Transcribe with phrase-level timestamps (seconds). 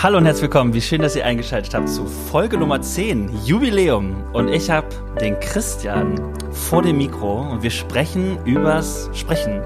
[0.00, 0.74] Hallo und herzlich willkommen.
[0.74, 4.22] Wie schön, dass ihr eingeschaltet habt zu Folge Nummer 10, Jubiläum.
[4.32, 4.86] Und ich habe
[5.20, 6.14] den Christian
[6.52, 9.60] vor dem Mikro und wir sprechen übers Sprechen.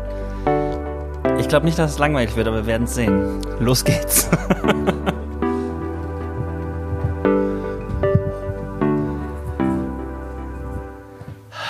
[1.39, 3.43] Ich glaube nicht, dass es langweilig wird, aber wir werden es sehen.
[3.61, 4.30] Los geht's.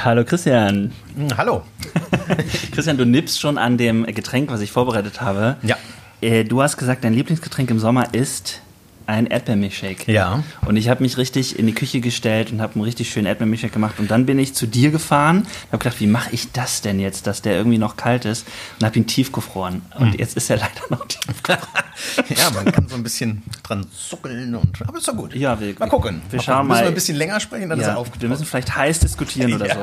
[0.04, 0.92] Hallo Christian.
[1.36, 1.62] Hallo.
[2.70, 5.56] Christian, du nippst schon an dem Getränk, was ich vorbereitet habe.
[5.62, 5.76] Ja.
[6.22, 8.62] Äh, Du hast gesagt, dein Lieblingsgetränk im Sommer ist
[9.06, 10.10] ein Erdbeermilchshake.
[10.12, 10.42] Ja.
[10.66, 13.72] Und ich habe mich richtig in die Küche gestellt und habe einen richtig schönen Erdbeermilchshake
[13.72, 13.94] gemacht.
[13.98, 17.00] Und dann bin ich zu dir gefahren und habe gedacht, wie mache ich das denn
[17.00, 18.46] jetzt, dass der irgendwie noch kalt ist?
[18.80, 19.82] Und habe ihn tiefgefroren.
[19.98, 21.20] Und jetzt ist er leider noch tief.
[21.48, 25.34] ja, man kann so ein bisschen dran zuckeln und aber ist doch gut.
[25.34, 26.22] Ja, wir- mal gucken.
[26.30, 26.66] wir schauen.
[26.66, 26.82] Müssen mal.
[26.84, 28.22] wir ein bisschen länger sprechen, dann ist er Ja, aufgetaucht.
[28.22, 29.74] wir müssen vielleicht heiß diskutieren oder Ja.
[29.74, 29.80] so.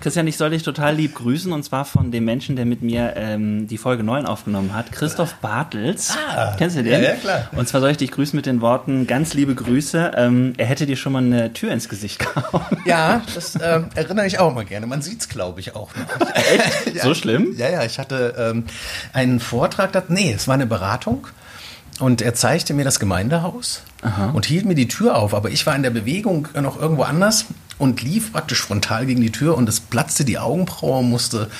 [0.00, 3.14] Christian, ich soll dich total lieb grüßen und zwar von dem Menschen, der mit mir
[3.16, 6.14] ähm, die Folge 9 aufgenommen hat, Christoph Bartels.
[6.36, 6.92] Ah, Kennst du den?
[6.92, 7.48] ja, ja, klar.
[7.52, 10.12] Und zwar soll ich dich grüßen mit den Worten, ganz liebe Grüße.
[10.16, 12.64] Ähm, er hätte dir schon mal eine Tür ins Gesicht gehauen.
[12.84, 14.86] Ja, das ähm, erinnere ich auch mal gerne.
[14.86, 16.30] Man sieht es, glaube ich, auch noch.
[16.34, 16.94] Echt?
[16.94, 17.02] Ja.
[17.02, 17.54] So schlimm?
[17.56, 18.64] Ja, ja, ich hatte ähm,
[19.12, 21.26] einen Vortrag, da, nee, es war eine Beratung.
[21.98, 23.82] Und er zeigte mir das Gemeindehaus
[24.34, 25.32] und hielt mir die Tür auf.
[25.32, 27.46] Aber ich war in der Bewegung noch irgendwo anders
[27.78, 31.50] und lief praktisch frontal gegen die Tür und es platzte die Augenbraue und musste,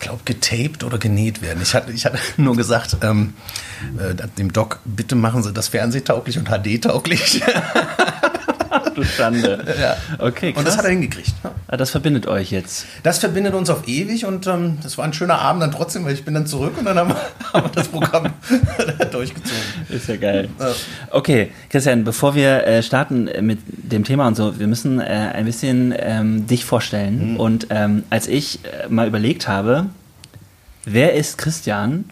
[0.00, 1.62] glaube, getaped oder genäht werden.
[1.62, 3.34] Ich hatte, ich hatte nur gesagt, ähm,
[3.98, 7.42] äh, dem Doc, bitte machen Sie das fernsehtauglich und HD-tauglich.
[8.94, 9.64] Du Schande.
[9.80, 9.96] Ja.
[10.18, 10.58] Okay, krass.
[10.60, 11.32] Und das hat er hingekriegt.
[11.42, 11.52] Ja.
[11.68, 12.86] Ah, das verbindet euch jetzt.
[13.02, 16.12] Das verbindet uns auf ewig und ähm, das war ein schöner Abend dann trotzdem, weil
[16.12, 17.16] ich bin dann zurück und dann haben wir,
[17.52, 18.24] haben wir das Programm
[19.12, 19.62] durchgezogen.
[19.88, 20.48] Ist ja geil.
[20.58, 20.72] Ja.
[21.10, 25.04] Okay, Christian, bevor wir äh, starten äh, mit dem Thema und so, wir müssen äh,
[25.04, 27.36] ein bisschen ähm, dich vorstellen.
[27.36, 29.86] Und ähm, als ich äh, mal überlegt habe,
[30.84, 32.04] wer ist Christian,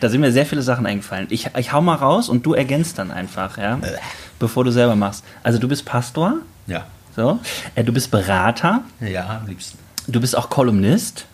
[0.00, 1.26] da sind mir sehr viele Sachen eingefallen.
[1.30, 3.78] Ich, ich hau mal raus und du ergänzt dann einfach, ja,
[4.38, 5.24] bevor du selber machst.
[5.42, 6.34] Also du bist Pastor,
[6.66, 6.84] Ja.
[7.14, 7.38] so,
[7.74, 9.78] äh, du bist Berater, Ja, am liebsten.
[10.06, 11.26] du bist auch Kolumnist,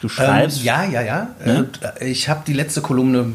[0.00, 0.58] du schreibst.
[0.60, 1.28] Ähm, ja, ja, ja.
[1.44, 1.68] Ne?
[2.00, 3.32] Äh, Ich habe die letzte Kolumne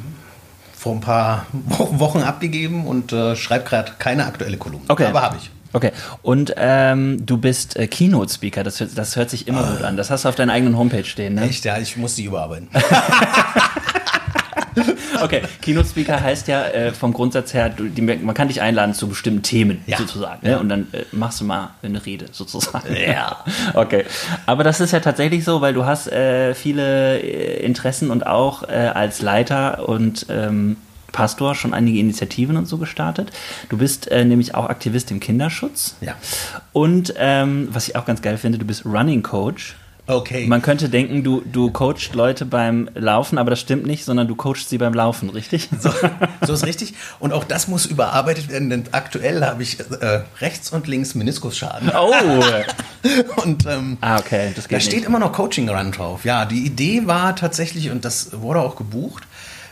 [0.78, 4.86] vor ein paar Wo- Wochen abgegeben und äh, schreibe gerade keine aktuelle Kolumne.
[4.88, 5.06] Okay.
[5.08, 5.50] Aber habe ich.
[5.74, 5.92] Okay,
[6.22, 9.98] und ähm, du bist äh, Keynote-Speaker, das, hört- das hört sich immer gut an.
[9.98, 11.42] Das hast du auf deiner eigenen Homepage stehen, ne?
[11.50, 12.70] Echt, ja, ich muss die überarbeiten.
[15.22, 19.08] Okay, Keynote-Speaker heißt ja äh, vom Grundsatz her, du, die, man kann dich einladen zu
[19.08, 19.98] bestimmten Themen Ja.
[19.98, 20.46] sozusagen.
[20.48, 20.60] Ne?
[20.60, 22.96] Und dann äh, machst du mal eine Rede sozusagen.
[22.96, 23.44] Ja.
[23.74, 24.06] Okay,
[24.46, 28.64] aber das ist ja tatsächlich so, weil du hast äh, viele äh, Interessen und auch
[28.64, 30.78] äh, als Leiter und ähm,
[31.12, 33.32] Pastor schon einige Initiativen und so gestartet.
[33.70, 35.96] Du bist äh, nämlich auch Aktivist im Kinderschutz.
[36.02, 36.16] Ja.
[36.74, 39.76] Und ähm, was ich auch ganz geil finde, du bist Running Coach.
[40.08, 40.46] Okay.
[40.48, 44.36] Man könnte denken, du, du coachst Leute beim Laufen, aber das stimmt nicht, sondern du
[44.36, 45.70] coachst sie beim Laufen, richtig?
[45.80, 45.90] So,
[46.46, 46.94] so ist richtig.
[47.20, 51.92] Und auch das muss überarbeitet werden, denn aktuell habe ich äh, rechts und links Meniskusschaden.
[51.96, 52.14] Oh!
[53.44, 55.06] Und ähm, Ah, okay, das da geht steht nicht.
[55.08, 56.26] immer noch Coaching Run drauf.
[56.26, 59.24] Ja, die Idee war tatsächlich, und das wurde auch gebucht,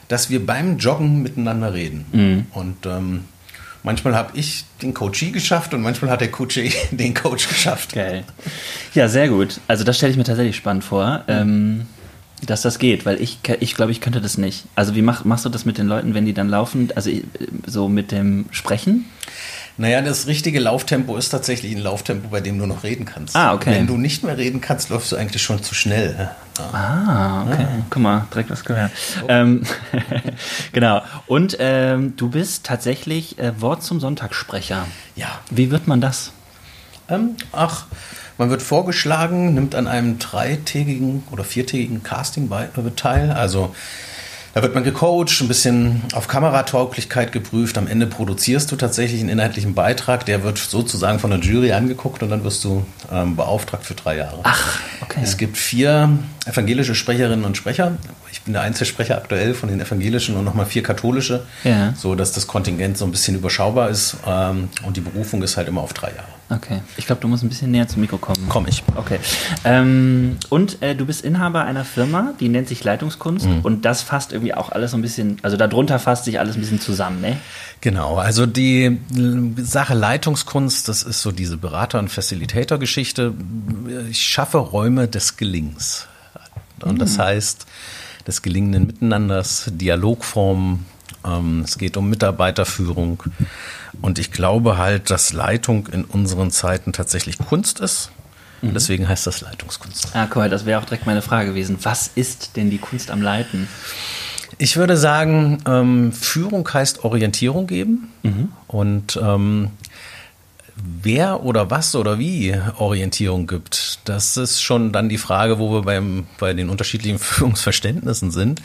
[0.08, 2.06] dass wir beim Joggen miteinander reden.
[2.12, 2.46] Mhm.
[2.54, 3.26] Und ähm,
[3.84, 7.94] manchmal habe ich den Coachee geschafft und manchmal hat der Coachee den Coach geschafft.
[7.94, 8.24] Geil.
[8.94, 9.60] Ja, sehr gut.
[9.68, 11.86] Also das stelle ich mir tatsächlich spannend vor, ähm,
[12.46, 14.66] dass das geht, weil ich, ich glaube, ich könnte das nicht.
[14.76, 16.90] Also wie mach, machst du das mit den Leuten, wenn die dann laufen?
[16.96, 17.24] Also äh,
[17.66, 19.06] so mit dem Sprechen?
[19.78, 23.36] Naja, das richtige Lauftempo ist tatsächlich ein Lauftempo, bei dem du noch reden kannst.
[23.36, 23.72] Ah, okay.
[23.72, 26.14] Wenn du nicht mehr reden kannst, läufst du eigentlich schon zu schnell.
[26.14, 26.32] ne?
[26.60, 26.70] Ja.
[26.72, 27.66] Ah, okay.
[27.90, 28.92] Guck mal, direkt was gehört.
[29.28, 29.64] Ähm,
[30.72, 31.02] genau.
[31.26, 34.86] Und ähm, du bist tatsächlich äh, Wort zum Sonntagssprecher.
[35.16, 35.40] ja.
[35.50, 36.32] Wie wird man das?
[37.10, 37.88] Ähm, ach,
[38.38, 43.32] man wird vorgeschlagen, nimmt an einem dreitägigen oder viertägigen Casting bei, äh, teil.
[43.32, 43.76] Also
[44.54, 47.78] da wird man gecoacht, ein bisschen auf Kameratauglichkeit geprüft.
[47.78, 50.26] Am Ende produzierst du tatsächlich einen inhaltlichen Beitrag.
[50.28, 54.18] Der wird sozusagen von der Jury angeguckt und dann wirst du ähm, beauftragt für drei
[54.18, 54.42] Jahre.
[54.44, 55.22] Ach, okay.
[55.24, 57.98] Es gibt vier evangelische Sprecherinnen und Sprecher.
[58.32, 61.94] Ich bin der Einzelsprecher aktuell von den evangelischen und nochmal vier katholische, Ja.
[61.96, 65.68] so dass das Kontingent so ein bisschen überschaubar ist ähm, und die Berufung ist halt
[65.68, 66.28] immer auf drei Jahre.
[66.50, 66.82] Okay.
[66.98, 68.46] Ich glaube, du musst ein bisschen näher zum Mikro kommen.
[68.50, 68.84] Komm ich.
[68.96, 69.18] Okay.
[69.64, 73.48] Ähm, und äh, du bist Inhaber einer Firma, die nennt sich Leitungskunst.
[73.48, 73.62] Mhm.
[73.62, 76.60] Und das fasst irgendwie auch alles so ein bisschen, also darunter fasst sich alles ein
[76.62, 77.38] bisschen zusammen, ne?
[77.82, 79.00] Genau, also die
[79.58, 83.34] Sache Leitungskunst, das ist so diese Berater- und Facilitator-Geschichte.
[84.10, 85.38] Ich schaffe Räume des
[86.84, 87.66] Und das heißt,
[88.28, 90.86] des gelingenden Miteinanders, Dialogformen,
[91.26, 93.24] ähm, es geht um Mitarbeiterführung.
[94.02, 98.12] Und ich glaube halt, dass Leitung in unseren Zeiten tatsächlich Kunst ist.
[98.72, 100.16] Deswegen heißt das Leitungskunst.
[100.16, 101.78] Ah, mal, das wäre auch direkt meine Frage gewesen.
[101.84, 103.68] Was ist denn die Kunst am Leiten?
[104.58, 108.10] Ich würde sagen, ähm, Führung heißt Orientierung geben.
[108.24, 108.54] Mhm.
[108.68, 109.72] Und ähm,
[110.76, 115.82] wer oder was oder wie Orientierung gibt, das ist schon dann die Frage, wo wir
[115.84, 118.62] beim, bei den unterschiedlichen Führungsverständnissen sind.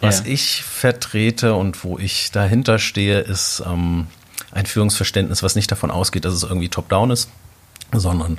[0.00, 0.32] Was ja.
[0.32, 4.08] ich vertrete und wo ich dahinter stehe, ist ähm,
[4.50, 7.30] ein Führungsverständnis, was nicht davon ausgeht, dass es irgendwie top-down ist,
[7.92, 8.38] sondern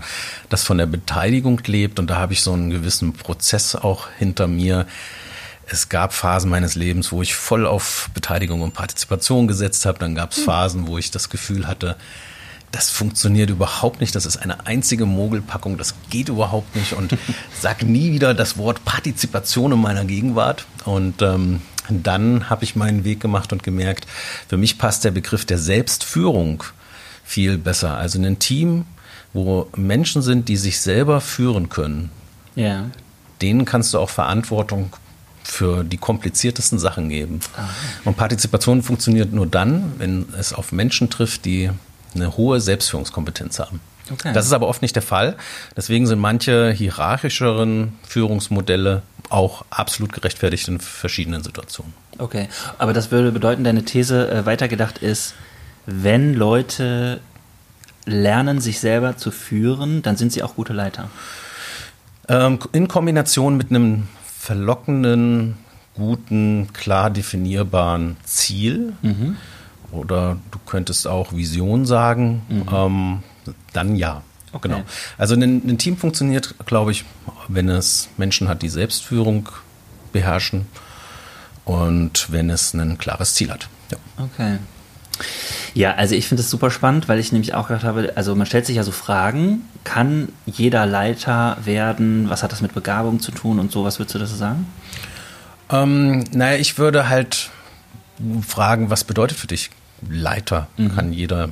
[0.50, 2.00] das von der Beteiligung lebt.
[2.00, 4.88] Und da habe ich so einen gewissen Prozess auch hinter mir.
[5.66, 10.00] Es gab Phasen meines Lebens, wo ich voll auf Beteiligung und Partizipation gesetzt habe.
[10.00, 10.44] Dann gab es hm.
[10.46, 11.96] Phasen, wo ich das Gefühl hatte,
[12.74, 14.16] das funktioniert überhaupt nicht.
[14.16, 15.78] Das ist eine einzige Mogelpackung.
[15.78, 16.94] Das geht überhaupt nicht.
[16.94, 17.16] Und
[17.62, 20.66] sag nie wieder das Wort Partizipation in meiner Gegenwart.
[20.84, 24.08] Und ähm, dann habe ich meinen Weg gemacht und gemerkt,
[24.48, 26.64] für mich passt der Begriff der Selbstführung
[27.24, 27.96] viel besser.
[27.96, 28.86] Also ein Team,
[29.34, 32.10] wo Menschen sind, die sich selber führen können.
[32.56, 32.90] Ja.
[33.44, 34.94] Denen kannst du auch Verantwortung
[35.44, 37.40] für die kompliziertesten Sachen geben.
[37.56, 37.70] Ah.
[38.04, 41.70] Und Partizipation funktioniert nur dann, wenn es auf Menschen trifft, die
[42.16, 43.80] eine hohe Selbstführungskompetenz haben.
[44.12, 44.34] Okay.
[44.34, 45.36] Das ist aber oft nicht der Fall.
[45.78, 51.94] Deswegen sind manche hierarchischeren Führungsmodelle auch absolut gerechtfertigt in verschiedenen Situationen.
[52.18, 55.34] Okay, aber das würde bedeuten, deine These äh, weitergedacht ist,
[55.86, 57.22] wenn Leute
[58.06, 61.10] lernen, sich selber zu führen, dann sind sie auch gute Leiter.
[62.28, 65.58] Ähm, in Kombination mit einem verlockenden,
[65.96, 68.94] guten, klar definierbaren Ziel.
[69.02, 69.38] Mhm
[69.94, 72.66] oder du könntest auch Vision sagen, mhm.
[72.72, 73.24] ähm,
[73.74, 74.24] dann ja.
[74.52, 74.68] Okay.
[74.68, 74.84] Genau.
[75.18, 77.06] Also ein, ein, Team funktioniert, glaube ich,
[77.48, 79.50] wenn es Menschen hat, die Selbstführung
[80.12, 80.68] beherrschen
[81.66, 83.68] und wenn es ein klares Ziel hat.
[83.90, 83.98] Ja.
[84.24, 84.58] Okay.
[85.74, 88.46] Ja, also ich finde es super spannend, weil ich nämlich auch gedacht habe, also man
[88.46, 92.30] stellt sich ja so Fragen, kann jeder Leiter werden?
[92.30, 93.84] Was hat das mit Begabung zu tun und so?
[93.84, 94.68] Was würdest du dazu sagen?
[95.70, 97.50] Ähm, naja, ich würde halt
[98.48, 99.72] fragen, was bedeutet für dich
[100.10, 100.96] Leiter mhm.
[100.96, 101.50] kann jeder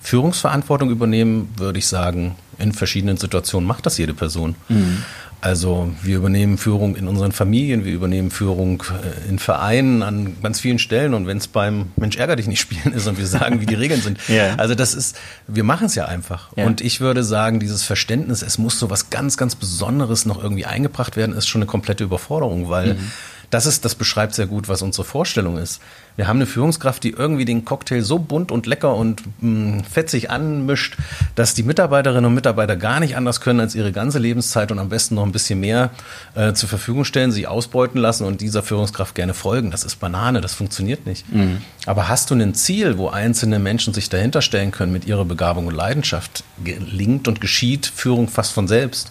[0.00, 4.54] Führungsverantwortung übernehmen, würde ich sagen, in verschiedenen Situationen macht das jede Person.
[4.68, 5.02] Mhm.
[5.42, 10.60] Also wir übernehmen Führung in unseren Familien, wir übernehmen Führung äh, in Vereinen an ganz
[10.60, 13.60] vielen Stellen und wenn es beim Mensch ärger dich nicht spielen ist und wir sagen,
[13.60, 14.18] wie die Regeln sind.
[14.28, 14.54] ja.
[14.56, 15.16] Also das ist,
[15.46, 16.50] wir machen es ja einfach.
[16.56, 16.66] Ja.
[16.66, 20.66] Und ich würde sagen, dieses Verständnis, es muss so was ganz, ganz Besonderes noch irgendwie
[20.66, 23.10] eingebracht werden, ist schon eine komplette Überforderung, weil mhm
[23.50, 25.80] das ist, das beschreibt sehr gut, was unsere Vorstellung ist.
[26.16, 29.84] Wir haben eine Führungskraft, die irgendwie den Cocktail so bunt und lecker und mh, mm,
[29.84, 30.96] fetzig anmischt,
[31.34, 34.88] dass die Mitarbeiterinnen und Mitarbeiter gar nicht anders können, als ihre ganze Lebenszeit und am
[34.88, 35.90] besten noch ein bisschen mehr
[36.34, 39.72] äh, zur Verfügung stellen, sie ausbeuten lassen und dieser Führungskraft gerne folgen.
[39.72, 41.30] Das ist Banane, das funktioniert nicht.
[41.32, 41.62] Mhm.
[41.86, 45.66] Aber hast du ein Ziel, wo einzelne Menschen sich dahinter stellen können mit ihrer Begabung
[45.66, 49.10] und Leidenschaft, gelingt und geschieht Führung fast von selbst.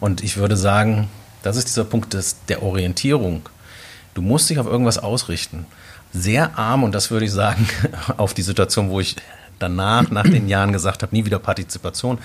[0.00, 1.08] Und ich würde sagen,
[1.42, 3.42] das ist dieser Punkt des, der Orientierung.
[4.14, 5.66] Du musst dich auf irgendwas ausrichten.
[6.12, 7.68] Sehr arm, und das würde ich sagen,
[8.16, 9.16] auf die Situation, wo ich
[9.58, 12.18] danach, nach den Jahren gesagt habe, nie wieder Partizipation.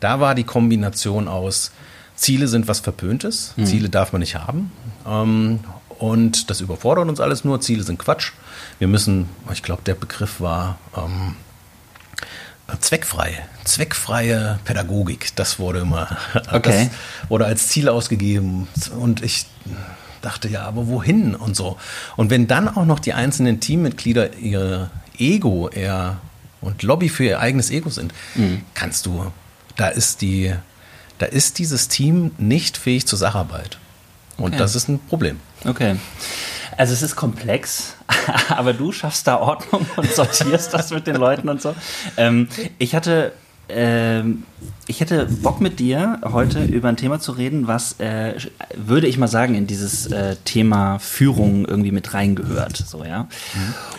[0.00, 1.72] Da war die Kombination aus,
[2.14, 3.66] Ziele sind was Verpöntes, mhm.
[3.66, 4.70] Ziele darf man nicht haben.
[5.06, 5.60] Ähm,
[5.98, 8.32] und das überfordert uns alles nur, Ziele sind Quatsch.
[8.78, 11.36] Wir müssen, ich glaube, der Begriff war ähm,
[12.80, 15.34] zweckfrei, zweckfreie Pädagogik.
[15.36, 16.16] Das wurde immer,
[16.52, 16.90] okay.
[16.90, 18.68] das wurde als Ziel ausgegeben.
[18.98, 19.46] Und ich
[20.26, 21.78] dachte, ja, aber wohin und so.
[22.16, 26.18] Und wenn dann auch noch die einzelnen Teammitglieder ihr Ego eher
[26.60, 28.62] und Lobby für ihr eigenes Ego sind, mhm.
[28.74, 29.32] kannst du,
[29.76, 30.52] da ist die,
[31.18, 33.78] da ist dieses Team nicht fähig zur Sacharbeit.
[34.36, 34.58] Und okay.
[34.58, 35.40] das ist ein Problem.
[35.64, 35.96] Okay.
[36.76, 37.94] Also es ist komplex,
[38.48, 41.74] aber du schaffst da Ordnung und sortierst das mit den Leuten und so.
[42.16, 43.32] Ähm, ich hatte
[43.68, 44.44] ähm,
[44.86, 48.34] ich hätte Bock mit dir heute über ein Thema zu reden, was, äh,
[48.74, 52.76] würde ich mal sagen, in dieses äh, Thema Führung irgendwie mit reingehört.
[52.76, 53.28] So, ja.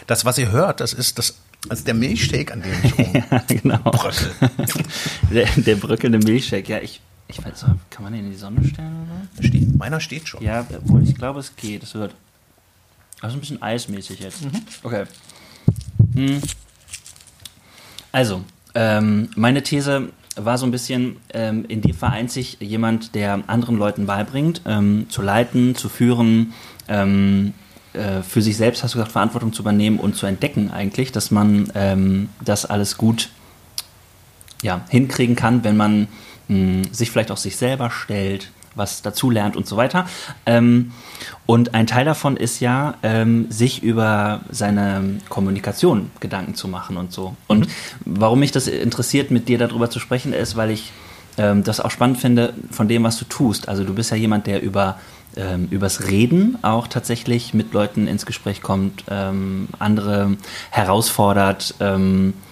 [0.08, 2.98] Das, was ihr hört, das ist das, also der Milchshake, an dem ich
[3.32, 3.80] ja, genau.
[3.80, 4.32] bröckel.
[5.34, 8.64] der, der bröckelnde Milchshake, ja, ich, ich weiß nicht, kann man den in die Sonne
[8.64, 9.48] stellen oder?
[9.48, 10.42] Steht, meiner steht schon.
[10.42, 11.84] Ja, obwohl ich glaube, es geht.
[11.84, 12.16] Es wird.
[13.20, 14.46] Also ein bisschen eismäßig jetzt.
[14.46, 14.62] Mhm.
[14.84, 15.06] Okay.
[16.14, 16.42] Hm.
[18.12, 18.44] Also,
[18.78, 23.76] ähm, meine These war so ein bisschen, ähm, in dir vereint sich jemand, der anderen
[23.76, 26.54] Leuten beibringt, ähm, zu leiten, zu führen,
[26.88, 27.54] ähm,
[27.94, 31.32] äh, für sich selbst, hast du gesagt, Verantwortung zu übernehmen und zu entdecken eigentlich, dass
[31.32, 33.30] man ähm, das alles gut
[34.62, 36.08] ja, hinkriegen kann, wenn man
[36.48, 40.08] mh, sich vielleicht auch sich selber stellt, was dazulernt und so weiter.
[40.46, 40.92] Ähm,
[41.46, 47.12] und ein Teil davon ist ja, ähm, sich über seine Kommunikation Gedanken zu machen und
[47.12, 47.36] so.
[47.48, 47.72] Und mhm.
[48.06, 50.92] warum mich das interessiert, mit dir darüber zu sprechen, ist, weil ich
[51.38, 53.70] ähm, das auch spannend finde von dem, was du tust.
[53.70, 54.98] Also du bist ja jemand, der über
[55.36, 60.36] ähm, übers Reden auch tatsächlich mit Leuten ins Gespräch kommt, ähm, andere
[60.72, 62.47] herausfordert, ähm, äh,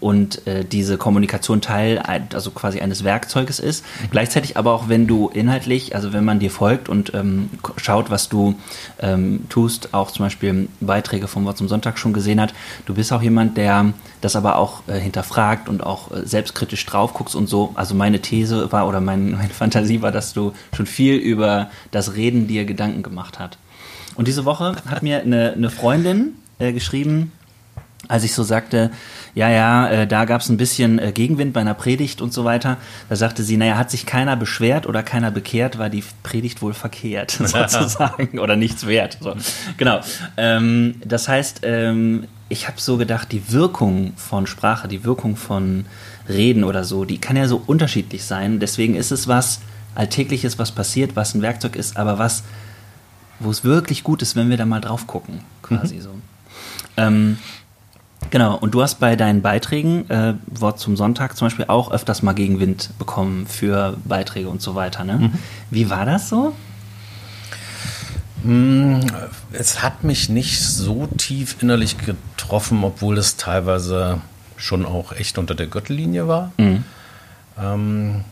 [0.00, 3.84] und äh, diese Kommunikation Teil, also quasi eines Werkzeuges ist.
[3.84, 4.10] Mhm.
[4.10, 8.28] Gleichzeitig aber auch, wenn du inhaltlich, also wenn man dir folgt und ähm, schaut, was
[8.28, 8.54] du
[9.00, 12.52] ähm, tust, auch zum Beispiel Beiträge vom Wort zum Sonntag schon gesehen hat,
[12.86, 17.14] du bist auch jemand, der das aber auch äh, hinterfragt und auch äh, selbstkritisch drauf
[17.14, 17.72] guckst und so.
[17.74, 22.14] Also meine These war oder mein, meine Fantasie war, dass du schon viel über das
[22.14, 23.58] Reden dir Gedanken gemacht hast.
[24.16, 27.32] Und diese Woche hat mir eine, eine Freundin äh, geschrieben,
[28.10, 28.90] als ich so sagte,
[29.34, 32.44] ja, ja, äh, da gab es ein bisschen äh, Gegenwind bei einer Predigt und so
[32.44, 32.76] weiter.
[33.08, 36.74] Da sagte sie, naja, hat sich keiner beschwert oder keiner bekehrt, war die Predigt wohl
[36.74, 39.18] verkehrt, sozusagen, oder nichts wert.
[39.20, 39.34] So.
[39.76, 40.00] Genau.
[40.36, 45.86] Ähm, das heißt, ähm, ich habe so gedacht, die Wirkung von Sprache, die Wirkung von
[46.28, 48.58] Reden oder so, die kann ja so unterschiedlich sein.
[48.58, 49.60] Deswegen ist es was
[49.94, 52.42] Alltägliches, was passiert, was ein Werkzeug ist, aber was,
[53.38, 56.00] wo es wirklich gut ist, wenn wir da mal drauf gucken, quasi mhm.
[56.00, 56.10] so.
[56.96, 57.38] Ähm,
[58.28, 62.22] Genau, und du hast bei deinen Beiträgen, äh, Wort zum Sonntag zum Beispiel, auch öfters
[62.22, 65.04] mal Gegenwind bekommen für Beiträge und so weiter.
[65.04, 65.14] Ne?
[65.14, 65.32] Mhm.
[65.70, 66.54] Wie war das so?
[68.44, 69.00] Hm,
[69.52, 74.20] es hat mich nicht so tief innerlich getroffen, obwohl es teilweise
[74.56, 76.52] schon auch echt unter der Gürtellinie war.
[76.56, 76.84] Mhm.
[77.58, 78.24] Ähm,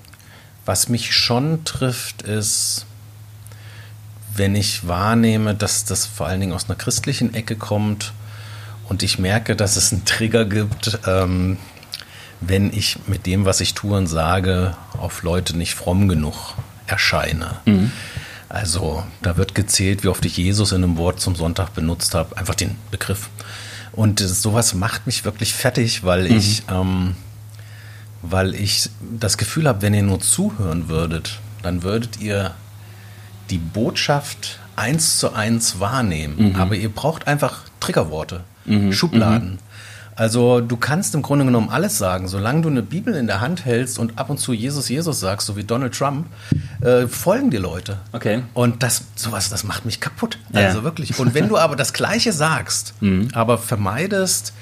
[0.65, 2.87] was mich schon trifft, ist,
[4.35, 8.13] wenn ich wahrnehme, dass das vor allen Dingen aus einer christlichen Ecke kommt
[8.89, 11.59] und ich merke, dass es einen Trigger gibt, ähm,
[12.41, 16.55] wenn ich mit dem, was ich tue und sage, auf Leute nicht fromm genug
[16.87, 17.57] erscheine.
[17.67, 17.93] Mhm.
[18.49, 22.37] Also da wird gezählt, wie oft ich Jesus in einem Wort zum Sonntag benutzt habe,
[22.37, 23.29] einfach den Begriff.
[23.93, 26.37] Und sowas macht mich wirklich fertig, weil mhm.
[26.37, 27.15] ich, ähm,
[28.23, 32.55] weil ich das Gefühl habe, wenn ihr nur zuhören würdet, dann würdet ihr
[33.51, 36.53] die Botschaft eins zu eins wahrnehmen.
[36.53, 36.57] Mhm.
[36.57, 38.93] Aber ihr braucht einfach Triggerworte mhm.
[38.93, 39.53] Schubladen.
[39.53, 39.59] Mhm.
[40.19, 43.65] Also du kannst im Grunde genommen alles sagen, solange du eine Bibel in der Hand
[43.65, 46.27] hältst und ab und zu Jesus, Jesus sagst, so wie Donald Trump,
[46.81, 47.99] äh, folgen dir Leute.
[48.11, 48.43] Okay.
[48.53, 50.39] Und das, sowas, das macht mich kaputt.
[50.53, 50.63] Ja.
[50.63, 51.17] Also wirklich.
[51.21, 53.29] Und wenn du aber das Gleiche sagst, mhm.
[53.33, 54.53] aber vermeidest,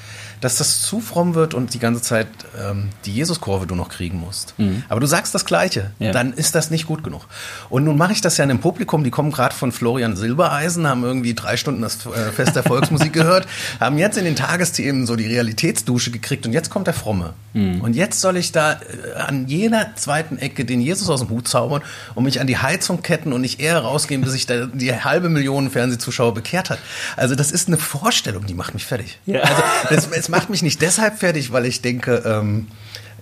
[0.41, 2.29] dass das zu fromm wird und die ganze Zeit
[2.61, 4.55] ähm, die Jesuskurve du noch kriegen musst.
[4.59, 4.85] Mhm.
[4.89, 6.13] Aber du sagst das Gleiche, ja.
[6.13, 7.27] dann ist das nicht gut genug.
[7.69, 10.87] Und nun mache ich das ja in einem Publikum, die kommen gerade von Florian Silbereisen,
[10.87, 13.47] haben irgendwie drei Stunden das äh, Fest der Volksmusik gehört,
[13.81, 17.35] haben jetzt in den Tagesthemen so die Realitätsdusche gekriegt und jetzt kommt der Fromme.
[17.55, 17.81] Mhm.
[17.81, 21.49] Und jetzt soll ich da äh, an jeder zweiten Ecke den Jesus aus dem Hut
[21.49, 21.83] zaubern
[22.15, 25.29] und mich an die Heizung ketten und nicht eher rausgehen, bis sich da die halbe
[25.29, 26.79] Million Fernsehzuschauer bekehrt hat.
[27.17, 29.19] Also das ist eine Vorstellung, die macht mich fertig.
[29.27, 29.41] Ja.
[29.41, 32.67] Also das, es macht mich nicht deshalb fertig, weil ich denke, ähm,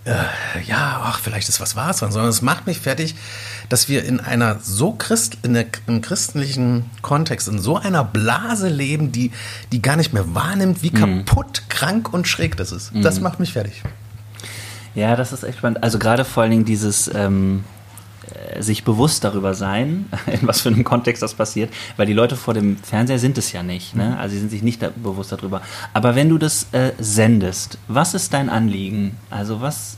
[0.06, 0.14] äh,
[0.66, 3.14] ja, ach, vielleicht ist was Wahres dran, sondern es macht mich fertig,
[3.68, 8.68] dass wir in einer so Christ, in der, im christlichen Kontext, in so einer Blase
[8.68, 9.32] leben, die,
[9.70, 11.26] die gar nicht mehr wahrnimmt, wie mhm.
[11.26, 12.94] kaputt, krank und schräg das ist.
[12.94, 13.02] Mhm.
[13.02, 13.82] Das macht mich fertig.
[14.94, 15.82] Ja, das ist echt spannend.
[15.82, 17.73] Also gerade vor allen Dingen dieses, ähm, äh,
[18.60, 22.54] sich bewusst darüber sein, in was für einem Kontext das passiert, weil die Leute vor
[22.54, 24.10] dem Fernseher sind es ja nicht, ne?
[24.10, 24.18] Mhm.
[24.18, 25.62] also sie sind sich nicht da bewusst darüber.
[25.92, 29.16] Aber wenn du das äh, sendest, was ist dein Anliegen?
[29.30, 29.96] Also was,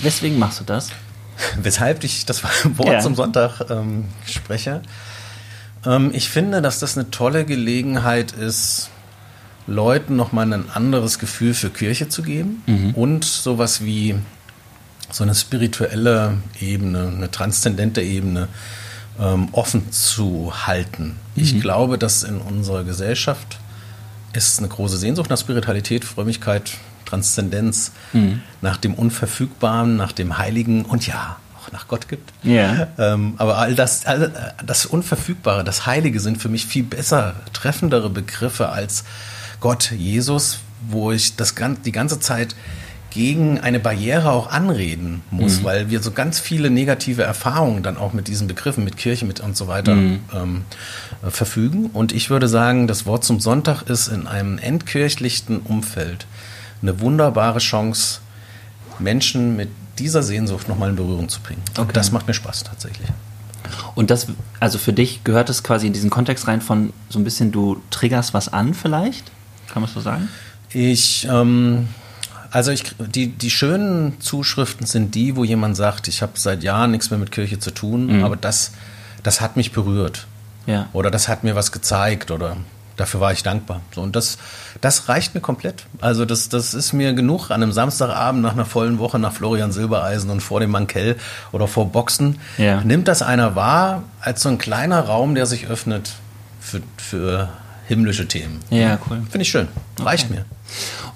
[0.00, 0.90] weswegen machst du das?
[1.62, 2.42] Weshalb ich das
[2.78, 3.00] Wort ja.
[3.00, 4.82] zum Sonntag ähm, spreche.
[5.84, 8.90] Ähm, ich finde, dass das eine tolle Gelegenheit ist,
[9.66, 12.94] Leuten nochmal ein anderes Gefühl für Kirche zu geben mhm.
[12.94, 14.14] und sowas wie
[15.10, 18.48] so eine spirituelle Ebene, eine transzendente Ebene
[19.20, 21.16] ähm, offen zu halten.
[21.34, 21.42] Mhm.
[21.42, 23.58] Ich glaube, dass in unserer Gesellschaft
[24.32, 26.72] ist eine große Sehnsucht nach Spiritualität, Frömmigkeit,
[27.04, 28.42] Transzendenz, mhm.
[28.60, 32.32] nach dem Unverfügbaren, nach dem Heiligen und ja, auch nach Gott gibt.
[32.44, 32.88] Yeah.
[32.98, 38.10] Ähm, aber all das, all das Unverfügbare, das Heilige sind für mich viel besser, treffendere
[38.10, 39.04] Begriffe als
[39.60, 40.58] Gott, Jesus,
[40.88, 42.54] wo ich das, die ganze Zeit
[43.16, 45.64] gegen eine Barriere auch anreden muss, mhm.
[45.64, 49.40] weil wir so ganz viele negative Erfahrungen dann auch mit diesen Begriffen, mit Kirche mit
[49.40, 50.20] und so weiter mhm.
[50.34, 50.64] ähm,
[51.26, 51.86] äh, verfügen.
[51.94, 56.26] Und ich würde sagen, das Wort zum Sonntag ist in einem entkirchlichten Umfeld
[56.82, 58.20] eine wunderbare Chance,
[58.98, 61.62] Menschen mit dieser Sehnsucht nochmal in Berührung zu bringen.
[61.72, 61.80] Okay.
[61.80, 63.08] Und das macht mir Spaß tatsächlich.
[63.94, 64.26] Und das,
[64.60, 67.80] also für dich gehört es quasi in diesen Kontext rein von so ein bisschen, du
[67.90, 69.32] triggerst was an vielleicht?
[69.68, 70.28] Kann man es so sagen?
[70.68, 71.88] Ich, ähm,
[72.56, 76.90] also ich, die, die schönen Zuschriften sind die, wo jemand sagt, ich habe seit Jahren
[76.90, 78.24] nichts mehr mit Kirche zu tun, mhm.
[78.24, 78.72] aber das,
[79.22, 80.26] das hat mich berührt.
[80.64, 80.88] Ja.
[80.94, 82.56] Oder das hat mir was gezeigt oder
[82.96, 83.82] dafür war ich dankbar.
[83.94, 84.38] So, und das,
[84.80, 85.84] das reicht mir komplett.
[86.00, 89.70] Also das, das ist mir genug an einem Samstagabend nach einer vollen Woche nach Florian
[89.70, 91.16] Silbereisen und vor dem Mankell
[91.52, 92.38] oder vor Boxen.
[92.56, 92.80] Ja.
[92.80, 96.14] Nimmt das einer wahr als so ein kleiner Raum, der sich öffnet
[96.58, 97.50] für, für
[97.86, 98.60] himmlische Themen.
[98.70, 99.22] Ja, cool.
[99.30, 99.68] Finde ich schön.
[100.00, 100.34] Reicht okay.
[100.34, 100.44] mir.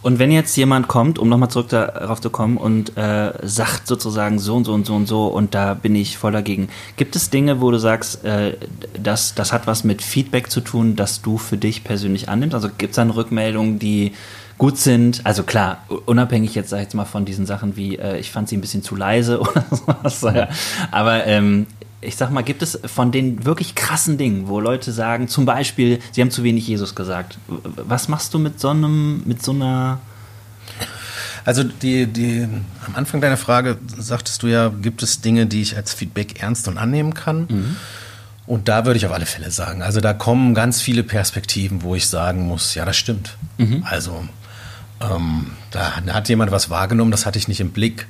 [0.03, 4.39] Und wenn jetzt jemand kommt, um nochmal zurück darauf zu kommen und äh, sagt sozusagen
[4.39, 7.29] so und so und so und so und da bin ich voll dagegen, gibt es
[7.29, 8.57] Dinge, wo du sagst, äh,
[9.01, 12.55] das, das hat was mit Feedback zu tun, das du für dich persönlich annimmst?
[12.55, 14.13] Also gibt es dann Rückmeldungen, die
[14.57, 15.21] gut sind?
[15.25, 18.49] Also klar, unabhängig jetzt, sag ich jetzt mal, von diesen Sachen wie, äh, ich fand
[18.49, 20.25] sie ein bisschen zu leise oder sowas.
[20.91, 21.67] Aber ähm,
[22.01, 25.99] ich sag mal, gibt es von den wirklich krassen Dingen, wo Leute sagen, zum Beispiel,
[26.13, 27.39] sie haben zu wenig Jesus gesagt.
[27.47, 30.01] Was machst du mit so einem, mit so einer
[31.45, 32.47] also die, die,
[32.87, 36.69] am Anfang deiner Frage sagtest du ja, gibt es Dinge, die ich als Feedback ernst
[36.69, 37.47] und annehmen kann?
[37.49, 37.77] Mhm.
[38.47, 41.95] Und da würde ich auf alle Fälle sagen, also da kommen ganz viele Perspektiven, wo
[41.95, 43.37] ich sagen muss, ja, das stimmt.
[43.59, 43.85] Mhm.
[43.89, 44.25] Also
[45.01, 48.07] ähm, da hat jemand was wahrgenommen, das hatte ich nicht im Blick.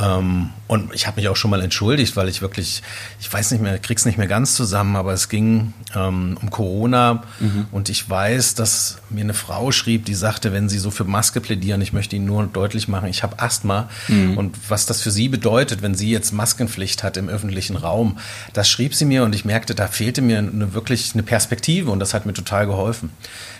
[0.00, 2.82] Ähm, und ich habe mich auch schon mal entschuldigt, weil ich wirklich,
[3.20, 7.24] ich weiß nicht mehr, krieg's nicht mehr ganz zusammen, aber es ging ähm, um Corona
[7.40, 7.66] mhm.
[7.72, 11.40] und ich weiß, dass mir eine Frau schrieb, die sagte, wenn sie so für Maske
[11.40, 14.38] plädieren, ich möchte Ihnen nur deutlich machen, ich habe Asthma mhm.
[14.38, 18.18] und was das für sie bedeutet, wenn sie jetzt Maskenpflicht hat im öffentlichen Raum,
[18.52, 21.98] das schrieb sie mir und ich merkte, da fehlte mir eine, wirklich eine Perspektive und
[21.98, 23.10] das hat mir total geholfen.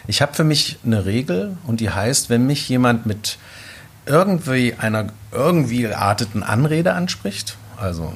[0.07, 3.37] Ich habe für mich eine Regel und die heißt, wenn mich jemand mit
[4.07, 8.13] irgendwie einer irgendwie gearteten Anrede anspricht, also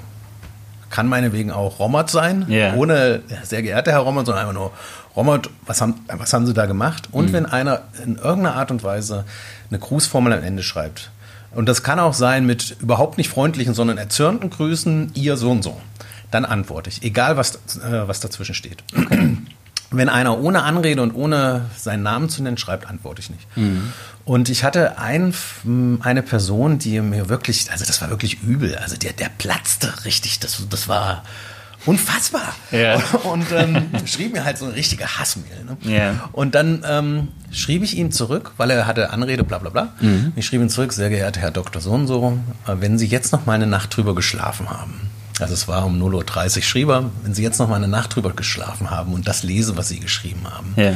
[0.90, 2.74] kann meinetwegen auch Rommert sein, yeah.
[2.74, 4.70] ohne sehr geehrter Herr Rommert, sondern einfach nur
[5.16, 7.08] Rommert, was haben, was haben Sie da gemacht?
[7.10, 7.32] Und mhm.
[7.32, 9.24] wenn einer in irgendeiner Art und Weise
[9.70, 11.10] eine Grußformel am Ende schreibt,
[11.54, 15.62] und das kann auch sein mit überhaupt nicht freundlichen, sondern erzürnten Grüßen, ihr so und
[15.62, 15.80] so,
[16.30, 18.82] dann antworte ich, egal was, äh, was dazwischen steht.
[18.96, 19.36] Okay.
[19.90, 23.46] Wenn einer ohne Anrede und ohne seinen Namen zu nennen schreibt, antworte ich nicht.
[23.56, 23.92] Mhm.
[24.24, 25.34] Und ich hatte ein,
[26.00, 30.40] eine Person, die mir wirklich, also das war wirklich übel, also der, der platzte richtig,
[30.40, 31.22] das, das war
[31.86, 32.54] unfassbar.
[32.70, 32.96] Ja.
[33.24, 35.64] Und ähm, schrieb mir halt so eine richtige Hassmail.
[35.64, 35.76] Ne?
[35.92, 36.28] Ja.
[36.32, 39.92] Und dann ähm, schrieb ich ihm zurück, weil er hatte Anrede, bla bla bla.
[40.00, 40.32] Mhm.
[40.36, 41.82] Ich schrieb ihm zurück, sehr geehrter Herr Dr.
[41.82, 45.66] So und so, wenn Sie jetzt noch mal eine Nacht drüber geschlafen haben, also es
[45.68, 48.90] war um 0.30 Uhr schrieb er, wenn Sie jetzt noch mal eine Nacht drüber geschlafen
[48.90, 50.92] haben und das lese, was Sie geschrieben haben, ja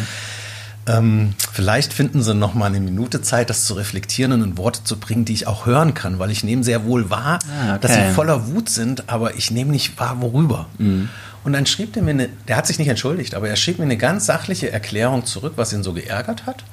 [0.88, 4.84] ähm, vielleicht finden Sie noch mal eine Minute Zeit, das zu reflektieren und in Worte
[4.84, 7.78] zu bringen, die ich auch hören kann, weil ich nehme sehr wohl wahr, ah, okay.
[7.80, 10.66] dass Sie voller Wut sind, aber ich nehme nicht wahr, worüber.
[10.78, 11.08] Mhm.
[11.44, 13.84] Und dann schrieb er mir, eine, der hat sich nicht entschuldigt, aber er schrieb mir
[13.84, 16.64] eine ganz sachliche Erklärung zurück, was ihn so geärgert hat.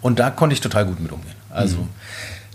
[0.00, 1.34] Und da konnte ich total gut mit umgehen.
[1.50, 1.88] Also mhm.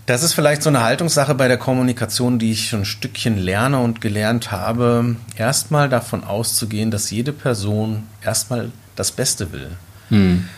[0.06, 3.80] Das ist vielleicht so eine Haltungssache bei der Kommunikation, die ich schon ein Stückchen lerne
[3.80, 9.70] und gelernt habe, erstmal davon auszugehen, dass jede Person erstmal das Beste will.
[10.10, 10.48] Mhm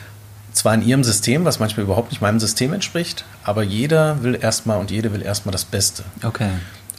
[0.58, 4.78] zwar in ihrem System, was manchmal überhaupt nicht meinem System entspricht, aber jeder will erstmal
[4.78, 6.04] und jede will erstmal das Beste.
[6.22, 6.50] Okay.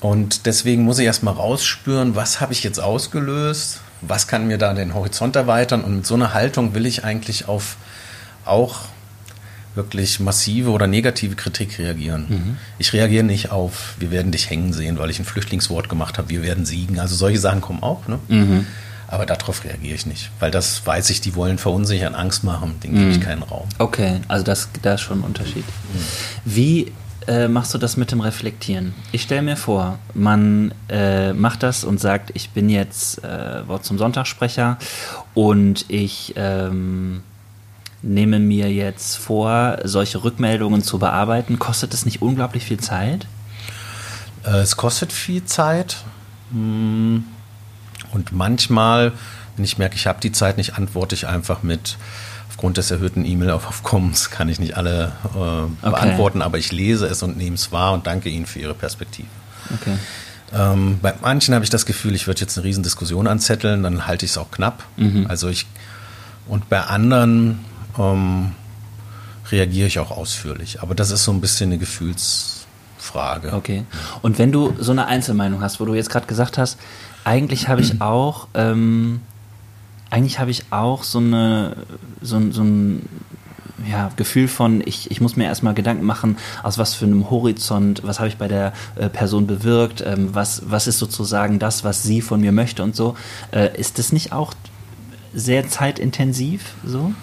[0.01, 4.73] Und deswegen muss ich erstmal rausspüren, was habe ich jetzt ausgelöst, was kann mir da
[4.73, 7.75] den Horizont erweitern und mit so einer Haltung will ich eigentlich auf
[8.45, 8.79] auch
[9.79, 12.25] wirklich massive oder negative Kritik reagieren.
[12.27, 12.57] Mhm.
[12.79, 16.29] Ich reagiere nicht auf, wir werden dich hängen sehen, weil ich ein Flüchtlingswort gemacht habe,
[16.29, 16.99] wir werden siegen.
[16.99, 18.07] Also solche Sachen kommen auch.
[18.07, 18.19] Ne?
[18.27, 18.67] Mhm.
[19.07, 22.95] Aber darauf reagiere ich nicht, weil das weiß ich, die wollen verunsichern, Angst machen, denen
[22.95, 23.23] gebe ich mhm.
[23.23, 23.67] keinen Raum.
[23.79, 25.63] Okay, also das, da ist schon ein Unterschied.
[25.65, 25.99] Mhm.
[26.45, 26.91] Wie
[27.27, 28.93] äh, machst du das mit dem Reflektieren?
[29.11, 33.85] Ich stelle mir vor, man äh, macht das und sagt, ich bin jetzt äh, Wort
[33.85, 34.77] zum Sonntagssprecher
[35.33, 37.23] und ich ähm,
[38.01, 41.59] nehme mir jetzt vor, solche Rückmeldungen zu bearbeiten.
[41.59, 43.27] Kostet es nicht unglaublich viel Zeit?
[44.45, 45.97] Äh, es kostet viel Zeit.
[46.51, 47.23] Hm
[48.11, 49.11] und manchmal,
[49.55, 51.97] wenn ich merke, ich habe die Zeit nicht, antworte ich einfach mit,
[52.49, 55.69] aufgrund des erhöhten E-Mail-Aufkommens kann ich nicht alle äh, okay.
[55.81, 59.27] beantworten, aber ich lese es und nehme es wahr und danke Ihnen für Ihre Perspektive.
[59.73, 59.95] Okay.
[60.51, 64.25] Ähm, bei manchen habe ich das Gefühl, ich würde jetzt eine Riesendiskussion anzetteln, dann halte
[64.25, 64.83] ich es auch knapp.
[64.97, 65.27] Mhm.
[65.27, 65.67] Also ich
[66.47, 67.59] und bei anderen
[67.99, 68.51] ähm,
[69.51, 70.81] reagiere ich auch ausführlich.
[70.81, 73.53] Aber das ist so ein bisschen eine Gefühlsfrage.
[73.53, 73.85] Okay.
[74.21, 76.79] Und wenn du so eine Einzelmeinung hast, wo du jetzt gerade gesagt hast,
[77.23, 79.21] eigentlich habe ich auch, ähm,
[80.09, 81.75] eigentlich habe ich auch so eine,
[82.21, 83.07] so, so ein
[83.89, 88.01] ja, Gefühl von, ich, ich muss mir erstmal Gedanken machen, aus was für einem Horizont,
[88.03, 92.03] was habe ich bei der äh, Person bewirkt, ähm, was, was ist sozusagen das, was
[92.03, 93.15] sie von mir möchte und so.
[93.51, 94.53] Äh, ist das nicht auch
[95.33, 97.13] sehr zeitintensiv so?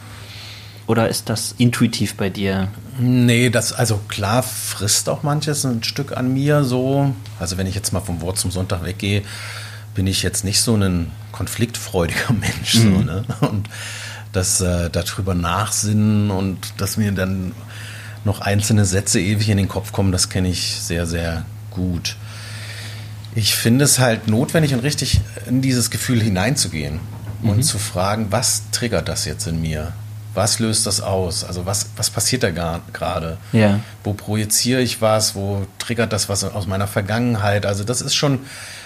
[0.87, 2.69] Oder ist das intuitiv bei dir?
[2.99, 7.13] Nee, das, also klar frisst auch manches ein Stück an mir so.
[7.41, 9.23] Also wenn ich jetzt mal vom Wort zum Sonntag weggehe,
[9.95, 12.75] bin ich jetzt nicht so ein konfliktfreudiger Mensch.
[12.77, 12.97] Mhm.
[12.97, 13.25] So, ne?
[13.41, 13.69] Und
[14.33, 17.53] das äh, darüber nachsinnen und dass mir dann
[18.25, 22.17] noch einzelne Sätze ewig in den Kopf kommen, das kenne ich sehr, sehr gut.
[23.35, 27.01] Ich finde es halt notwendig und richtig, in dieses Gefühl hineinzugehen
[27.43, 27.51] mhm.
[27.51, 29.93] und zu fragen, was triggert das jetzt in mir?
[30.37, 31.45] Was löst das aus?
[31.45, 33.39] Also was, was passiert da gerade?
[33.53, 33.81] Ja.
[34.05, 35.35] Wo projiziere ich was?
[35.35, 37.65] Wo triggert das was aus meiner Vergangenheit?
[37.65, 38.41] Also das ist schon,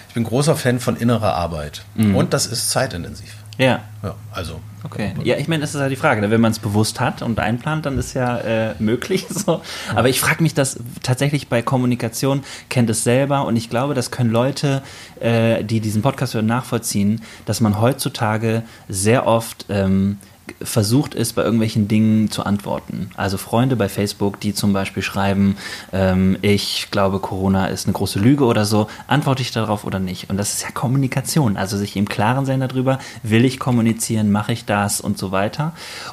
[0.08, 1.82] ich bin großer Fan von innerer Arbeit.
[1.94, 2.14] Mhm.
[2.14, 3.34] Und das ist zeitintensiv.
[3.60, 3.80] Ja.
[4.02, 4.60] Ja, also.
[4.82, 5.12] Okay.
[5.22, 6.22] Ja, ich meine, das ist ja die Frage.
[6.22, 6.30] Ne?
[6.30, 9.26] Wenn man es bewusst hat und einplant, dann ist ja äh, möglich.
[9.40, 9.62] So.
[9.94, 14.10] Aber ich frage mich das tatsächlich bei Kommunikation, kennt es selber und ich glaube, das
[14.10, 14.82] können Leute,
[15.18, 20.18] äh, die diesen Podcast hören, nachvollziehen, dass man heutzutage sehr oft ähm,
[20.62, 23.10] versucht ist, bei irgendwelchen Dingen zu antworten.
[23.16, 25.56] Also Freunde bei Facebook, die zum Beispiel schreiben,
[25.92, 30.30] ähm, ich glaube, Corona ist eine große Lüge oder so, antworte ich darauf oder nicht?
[30.30, 34.52] Und das ist ja Kommunikation, also sich im Klaren sein darüber, will ich kommunizieren, mache
[34.52, 35.72] ich das und so weiter.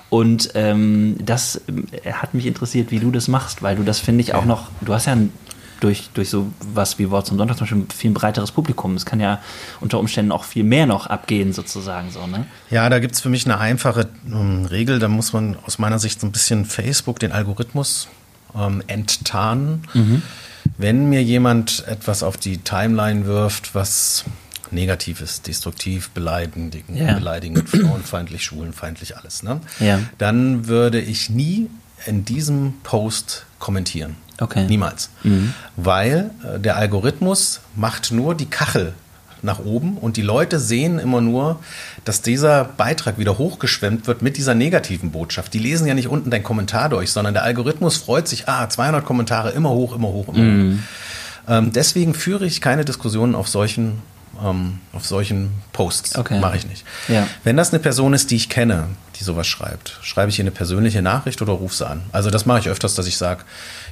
[0.09, 1.61] Und ähm, das
[2.03, 4.69] äh, hat mich interessiert, wie du das machst, weil du das finde ich auch noch,
[4.81, 5.31] du hast ja ein
[5.79, 8.95] durch, durch so was wie Wort zum Sonntag zum Beispiel ein viel breiteres Publikum.
[8.95, 9.41] Es kann ja
[9.79, 12.45] unter Umständen auch viel mehr noch abgehen, sozusagen so, ne?
[12.69, 15.99] Ja, da gibt es für mich eine einfache um, Regel, da muss man aus meiner
[15.99, 18.07] Sicht so ein bisschen Facebook, den Algorithmus
[18.55, 19.83] ähm, enttarnen.
[19.93, 20.21] Mhm.
[20.77, 24.25] Wenn mir jemand etwas auf die Timeline wirft, was
[24.71, 27.13] negativ ist, destruktiv, beleidigend, ja.
[27.13, 29.61] beleidigend, frauenfeindlich, schwulenfeindlich, alles, ne?
[29.79, 29.99] Ja.
[30.17, 31.69] Dann würde ich nie
[32.05, 34.15] in diesem Post kommentieren.
[34.39, 34.65] Okay.
[34.67, 35.09] Niemals.
[35.23, 35.53] Mhm.
[35.75, 38.93] Weil äh, der Algorithmus macht nur die Kachel
[39.41, 41.59] nach oben und die Leute sehen immer nur,
[42.05, 45.53] dass dieser Beitrag wieder hochgeschwemmt wird mit dieser negativen Botschaft.
[45.53, 49.05] Die lesen ja nicht unten deinen Kommentar durch, sondern der Algorithmus freut sich, ah, 200
[49.05, 50.73] Kommentare, immer hoch, immer hoch, immer mhm.
[50.73, 50.79] hoch.
[51.49, 54.01] Ähm, deswegen führe ich keine Diskussionen auf solchen
[54.43, 56.17] ähm, auf solchen Posts.
[56.17, 56.39] Okay.
[56.39, 56.85] Mache ich nicht.
[57.07, 57.27] Ja.
[57.43, 58.87] Wenn das eine Person ist, die ich kenne,
[59.19, 62.01] die sowas schreibt, schreibe ich ihr eine persönliche Nachricht oder rufe sie an.
[62.11, 63.43] Also das mache ich öfters, dass ich sage,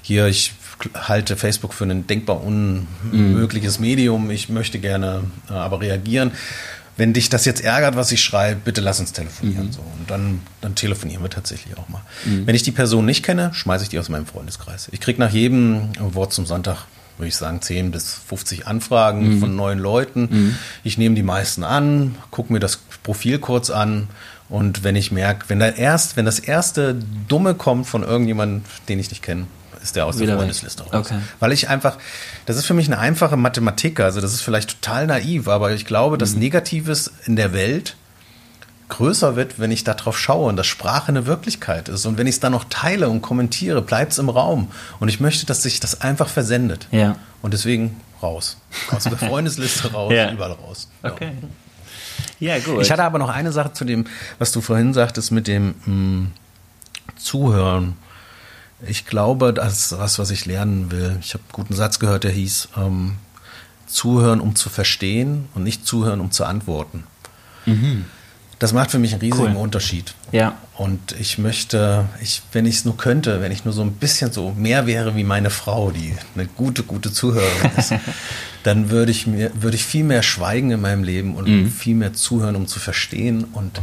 [0.01, 0.53] hier, ich
[0.93, 3.85] halte Facebook für ein denkbar unmögliches mhm.
[3.85, 6.31] Medium, ich möchte gerne äh, aber reagieren.
[6.97, 9.67] Wenn dich das jetzt ärgert, was ich schreibe, bitte lass uns telefonieren.
[9.67, 9.71] Mhm.
[9.73, 9.81] So.
[9.81, 12.01] Und dann, dann telefonieren wir tatsächlich auch mal.
[12.23, 12.47] Mhm.
[12.47, 14.87] Wenn ich die Person nicht kenne, schmeiße ich die aus meinem Freundeskreis.
[14.91, 16.85] Ich kriege nach jedem Wort zum Sonntag
[17.17, 19.39] würde ich sagen, 10 bis 50 Anfragen mhm.
[19.39, 20.27] von neuen Leuten.
[20.29, 20.55] Mhm.
[20.83, 24.09] Ich nehme die meisten an, gucke mir das Profil kurz an
[24.49, 26.95] und wenn ich merke, wenn, da erst, wenn das erste
[27.27, 29.47] Dumme kommt von irgendjemandem, den ich nicht kenne,
[29.81, 30.93] ist der aus Wieder der Freundesliste raus.
[30.93, 31.19] Okay.
[31.39, 31.97] Weil ich einfach,
[32.45, 35.85] das ist für mich eine einfache Mathematik, also das ist vielleicht total naiv, aber ich
[35.85, 36.39] glaube, dass mhm.
[36.39, 37.95] Negatives in der Welt
[38.89, 42.05] größer wird, wenn ich darauf schaue und dass Sprache eine Wirklichkeit ist.
[42.05, 44.71] Und wenn ich es dann noch teile und kommentiere, bleibt es im Raum.
[44.99, 46.87] Und ich möchte, dass sich das einfach versendet.
[46.91, 47.15] Ja.
[47.41, 48.57] Und deswegen raus.
[48.91, 50.31] Aus der Freundesliste raus, ja.
[50.31, 50.87] überall raus.
[51.03, 51.11] Ja.
[51.11, 51.31] Okay.
[52.39, 52.81] Ja, gut.
[52.81, 54.05] Ich hatte aber noch eine Sache zu dem,
[54.39, 56.31] was du vorhin sagtest mit dem mh, hm,
[57.17, 57.97] Zuhören.
[58.87, 61.17] Ich glaube, das ist was, was ich lernen will.
[61.21, 63.15] Ich habe einen guten Satz gehört, der hieß, ähm,
[63.87, 67.03] zuhören, um zu verstehen und nicht zuhören, um zu antworten.
[67.65, 68.05] Mhm.
[68.59, 69.61] Das macht für mich einen riesigen cool.
[69.61, 70.13] Unterschied.
[70.31, 70.57] Ja.
[70.77, 74.31] Und ich möchte, ich, wenn ich es nur könnte, wenn ich nur so ein bisschen
[74.31, 77.93] so mehr wäre wie meine Frau, die eine gute, gute Zuhörerin ist,
[78.63, 81.71] dann würde ich mir, würde ich viel mehr schweigen in meinem Leben und mhm.
[81.71, 83.43] viel mehr zuhören, um zu verstehen.
[83.43, 83.81] Und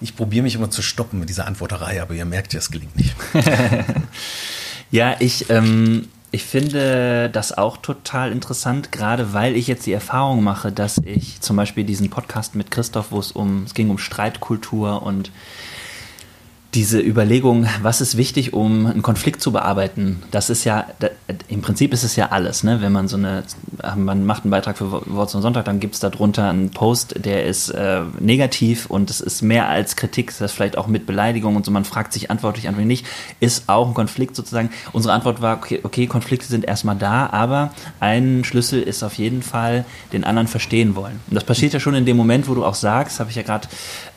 [0.00, 2.96] ich probiere mich immer zu stoppen mit dieser Antworterei, aber ihr merkt ja, es gelingt
[2.96, 3.14] nicht.
[4.90, 10.44] ja, ich, ähm, ich finde das auch total interessant, gerade weil ich jetzt die Erfahrung
[10.44, 13.98] mache, dass ich zum Beispiel diesen Podcast mit Christoph, wo es um, es ging um
[13.98, 15.32] Streitkultur und
[16.74, 20.86] diese Überlegung, was ist wichtig, um einen Konflikt zu bearbeiten, das ist ja,
[21.48, 22.80] im Prinzip ist es ja alles, ne?
[22.80, 23.42] wenn man so eine,
[23.96, 27.44] man macht einen Beitrag für Wort zum Sonntag, dann gibt es darunter einen Post, der
[27.44, 31.56] ist äh, negativ und es ist mehr als Kritik, das ist vielleicht auch mit Beleidigung
[31.56, 33.04] und so, man fragt sich, antworte ich, antworte nicht,
[33.40, 34.70] ist auch ein Konflikt sozusagen.
[34.92, 39.42] Unsere Antwort war, okay, okay, Konflikte sind erstmal da, aber ein Schlüssel ist auf jeden
[39.42, 41.18] Fall, den anderen verstehen wollen.
[41.28, 43.42] Und das passiert ja schon in dem Moment, wo du auch sagst, habe ich ja
[43.42, 43.66] gerade,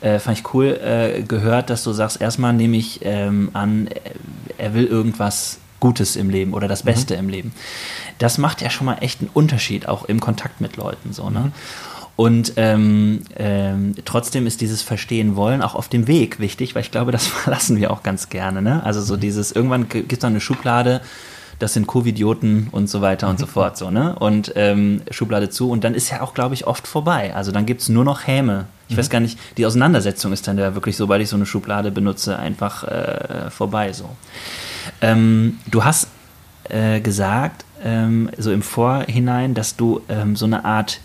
[0.02, 3.88] äh, fand ich cool, äh, gehört, dass du sagst, erstmal erstmal nehme ich ähm, an,
[4.58, 6.88] er will irgendwas Gutes im Leben oder das mhm.
[6.88, 7.20] Beste mhm.
[7.20, 7.52] im Leben.
[8.18, 11.40] Das macht ja schon mal echt einen Unterschied, auch im Kontakt mit Leuten so, ne?
[11.40, 11.52] Mhm.
[12.16, 16.92] Und ähm, ähm, trotzdem ist dieses Verstehen wollen auch auf dem Weg wichtig, weil ich
[16.92, 18.62] glaube, das verlassen wir auch ganz gerne.
[18.62, 18.84] Ne?
[18.84, 19.20] Also so mhm.
[19.20, 21.00] dieses, irgendwann gibt es dann eine Schublade,
[21.58, 23.76] das sind Covidioten und so weiter und so fort.
[23.76, 24.14] So, ne?
[24.16, 27.34] Und ähm, Schublade zu und dann ist ja auch, glaube ich, oft vorbei.
[27.34, 28.66] Also dann gibt es nur noch Häme.
[28.88, 28.98] Ich mhm.
[28.98, 32.38] weiß gar nicht, die Auseinandersetzung ist dann ja wirklich, sobald ich so eine Schublade benutze,
[32.38, 33.92] einfach äh, vorbei.
[33.92, 34.08] So.
[35.00, 36.08] Ähm, du hast
[36.68, 41.00] äh, gesagt, ähm, so im Vorhinein, dass du ähm, so eine Art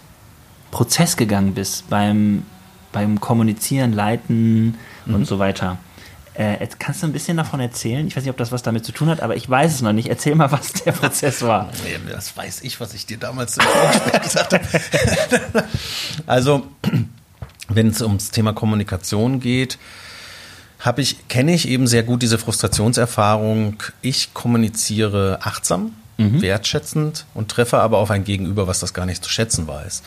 [0.72, 2.44] Prozess gegangen bist beim
[2.92, 4.76] beim Kommunizieren, Leiten
[5.10, 5.16] Mhm.
[5.16, 5.78] und so weiter.
[6.36, 8.08] Äh, kannst du ein bisschen davon erzählen?
[8.08, 9.92] Ich weiß nicht, ob das was damit zu tun hat, aber ich weiß es noch
[9.92, 10.08] nicht.
[10.08, 11.70] Erzähl mal, was der Prozess war.
[12.10, 13.66] Das weiß ich, was ich dir damals im
[14.22, 14.64] gesagt habe.
[16.28, 16.68] Also,
[17.70, 19.78] wenn es ums Thema Kommunikation geht,
[20.80, 23.84] habe ich, kenne ich eben sehr gut diese Frustrationserfahrung.
[24.02, 25.94] Ich kommuniziere achtsam,
[26.42, 30.04] wertschätzend und treffe aber auf ein Gegenüber, was das gar nicht zu schätzen weiß.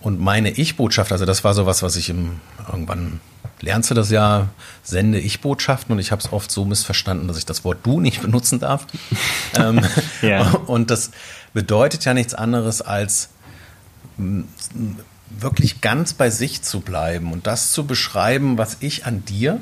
[0.00, 3.20] Und meine Ich-Botschaft, also das war sowas, was ich im, irgendwann
[3.60, 4.48] lernst du das ja,
[4.82, 8.22] sende Ich-Botschaften und ich habe es oft so missverstanden, dass ich das Wort du nicht
[8.22, 8.86] benutzen darf.
[9.58, 9.80] ähm,
[10.22, 10.50] Ja.
[10.66, 11.10] Und das
[11.52, 13.30] bedeutet ja nichts anderes als
[15.30, 19.60] wirklich ganz bei sich zu bleiben und das zu beschreiben, was ich an dir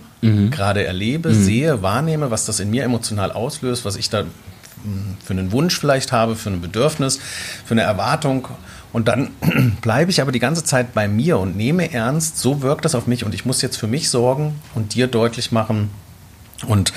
[0.50, 5.35] gerade erlebe, sehe, wahrnehme, was das in mir emotional auslöst, was ich da m, für
[5.35, 7.20] einen Wunsch vielleicht habe, für ein Bedürfnis,
[7.64, 8.48] für eine Erwartung.
[8.92, 9.31] Und dann
[9.83, 13.07] bleibe ich aber die ganze Zeit bei mir und nehme ernst, so wirkt das auf
[13.07, 15.90] mich und ich muss jetzt für mich sorgen und dir deutlich machen,
[16.66, 16.92] und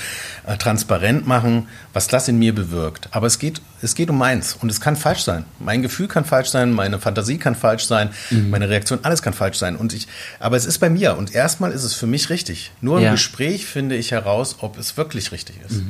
[0.46, 3.10] äh, transparent machen, was das in mir bewirkt.
[3.12, 5.46] Aber es geht, es geht um meins und es kann falsch sein.
[5.60, 9.58] Mein Gefühl kann falsch sein, meine Fantasie kann falsch sein, meine Reaktion, alles kann falsch
[9.58, 9.76] sein.
[9.76, 10.08] Und ich,
[10.39, 12.72] aber es ist bei mir und erstmal ist es für mich richtig.
[12.82, 13.12] Nur im Ja.
[13.12, 15.82] Gespräch finde ich heraus, ob es wirklich richtig ist.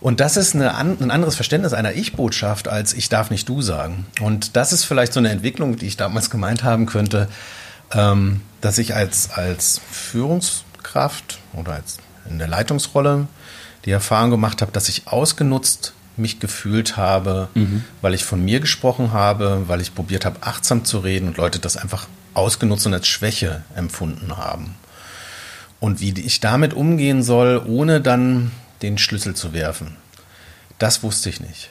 [0.00, 4.06] Und das ist eine, ein anderes Verständnis einer Ich-Botschaft als ich darf nicht du sagen.
[4.20, 7.28] Und das ist vielleicht so eine Entwicklung, die ich damals gemeint haben könnte,
[7.92, 13.26] ähm, dass ich als, als Führungskraft oder als in der Leitungsrolle
[13.84, 17.48] die Erfahrung gemacht habe, dass ich ausgenutzt mich gefühlt habe,
[18.02, 21.58] weil ich von mir gesprochen habe, weil ich probiert habe, achtsam zu reden und Leute
[21.58, 24.74] das einfach ausgenutzt und als Schwäche empfunden haben.
[25.80, 28.50] Und wie ich damit umgehen soll, ohne dann
[28.82, 29.96] den Schlüssel zu werfen,
[30.78, 31.70] das wusste ich nicht.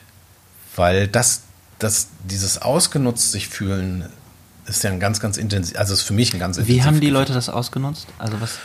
[0.76, 1.44] Weil das,
[1.78, 4.06] das, dieses ausgenutzt sich fühlen,
[4.66, 7.10] ist ja ein ganz, ganz intensiv, also ist für mich ein ganz Wie haben die.
[7.10, 8.08] Leute das ausgenutzt?
[8.18, 8.58] Also was?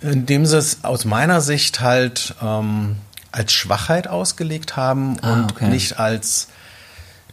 [0.00, 2.96] Indem sie es aus meiner Sicht halt ähm,
[3.32, 5.68] als Schwachheit ausgelegt haben Ah, und okay.
[5.68, 6.48] nicht als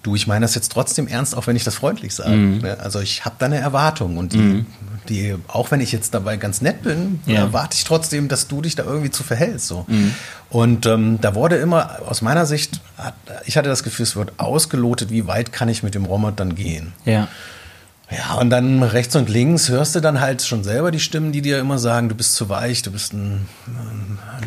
[0.03, 2.31] du, ich meine das jetzt trotzdem ernst, auch wenn ich das freundlich sage.
[2.35, 2.65] Mhm.
[2.81, 4.65] Also ich habe da eine Erwartung und die,
[5.07, 7.41] die, auch wenn ich jetzt dabei ganz nett bin, Ja.
[7.41, 9.67] erwarte ich trotzdem, dass du dich da irgendwie zu verhältst.
[9.67, 9.85] So.
[9.87, 10.13] Mhm.
[10.49, 12.81] Und ähm, da wurde immer, aus meiner Sicht,
[13.45, 16.53] ich hatte das Gefühl, es wird ausgelotet, wie weit kann ich mit dem Robot dann
[16.55, 16.91] gehen.
[17.05, 17.29] Ja.
[18.15, 21.41] Ja, und dann rechts und links hörst du dann halt schon selber die Stimmen, die
[21.41, 23.47] dir immer sagen, du bist zu weich, du bist ein,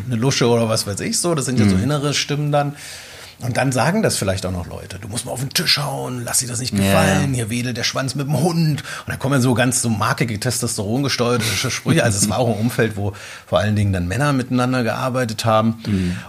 [0.07, 1.35] eine Lusche oder was weiß ich so.
[1.35, 2.77] Das sind ja so innere Stimmen dann.
[3.41, 4.99] Und dann sagen das vielleicht auch noch Leute.
[4.99, 7.85] Du musst mal auf den Tisch hauen, lass dir das nicht gefallen, hier wedelt der
[7.85, 8.81] Schwanz mit dem Hund.
[8.81, 12.03] Und dann kommen ja so ganz so markige, testosterongesteuerte Sprüche.
[12.03, 13.13] Also es war auch ein Umfeld, wo
[13.47, 15.83] vor allen Dingen dann Männer miteinander gearbeitet haben.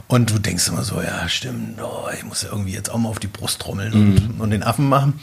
[0.07, 3.07] Und du denkst immer so, ja stimmt, oh, ich muss ja irgendwie jetzt auch mal
[3.07, 5.21] auf die Brust trommeln und, und den Affen machen.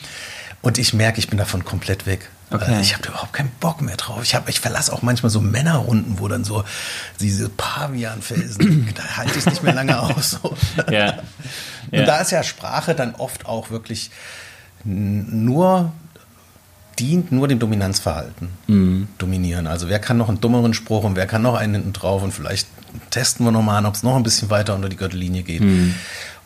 [0.65, 2.31] Und ich merke, ich bin davon komplett weg.
[2.51, 2.81] Okay.
[2.81, 4.23] Ich habe da überhaupt keinen Bock mehr drauf.
[4.23, 6.65] Ich, hab, ich verlasse auch manchmal so Männerrunden, wo dann so
[7.21, 10.39] diese Pavianfelsen, da halte ich nicht mehr lange aus.
[10.43, 10.57] So.
[10.91, 11.19] Ja.
[11.91, 14.11] Und da ist ja Sprache dann oft auch wirklich
[14.85, 15.93] nur
[16.99, 19.09] dient nur dem Dominanzverhalten Mhm.
[19.19, 19.67] dominieren.
[19.67, 22.33] Also wer kann noch einen dummeren Spruch und wer kann noch einen hinten drauf und
[22.33, 22.69] vielleicht
[23.11, 25.61] testen wir nochmal an, ob es noch ein bisschen weiter unter die Gürtellinie geht.
[25.63, 25.95] Mhm.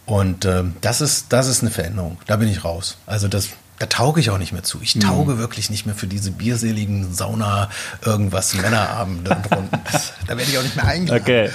[0.07, 2.17] Und ähm, das ist das ist eine Veränderung.
[2.27, 2.97] Da bin ich raus.
[3.07, 4.79] Also das da tauge ich auch nicht mehr zu.
[4.83, 5.39] Ich tauge Mhm.
[5.39, 7.71] wirklich nicht mehr für diese bierseligen Sauna
[8.05, 9.79] irgendwas Männerabende und Runden.
[10.27, 11.23] Da werde ich auch nicht mehr eingeladen.
[11.23, 11.51] Okay.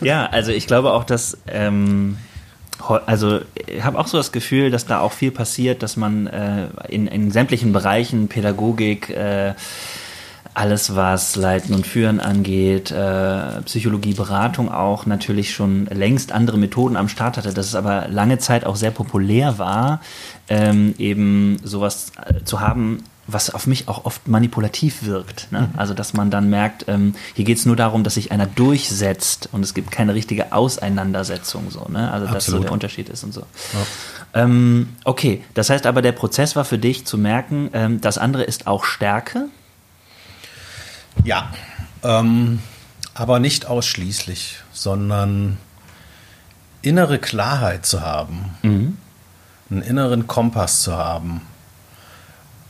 [0.00, 2.18] Ja, also ich glaube auch, dass ähm,
[3.06, 6.68] also ich habe auch so das Gefühl, dass da auch viel passiert, dass man äh,
[6.88, 9.54] in, in sämtlichen Bereichen Pädagogik äh,
[10.54, 16.96] alles, was Leiten und Führen angeht, äh, Psychologie, Beratung auch natürlich schon längst andere Methoden
[16.96, 20.00] am Start hatte, dass es aber lange Zeit auch sehr populär war,
[20.48, 25.52] ähm, eben sowas äh, zu haben, was auf mich auch oft manipulativ wirkt.
[25.52, 25.70] Ne?
[25.76, 29.48] Also, dass man dann merkt, ähm, hier geht es nur darum, dass sich einer durchsetzt
[29.52, 31.70] und es gibt keine richtige Auseinandersetzung.
[31.70, 32.10] So, ne?
[32.10, 32.64] Also, dass so Absolut.
[32.64, 33.42] der Unterschied ist und so.
[34.34, 38.44] Ähm, okay, das heißt aber, der Prozess war für dich zu merken, ähm, das andere
[38.44, 39.46] ist auch Stärke.
[41.24, 41.52] Ja,
[42.02, 42.60] ähm,
[43.14, 45.58] aber nicht ausschließlich, sondern
[46.82, 48.56] innere Klarheit zu haben,
[49.70, 51.42] einen inneren Kompass zu haben.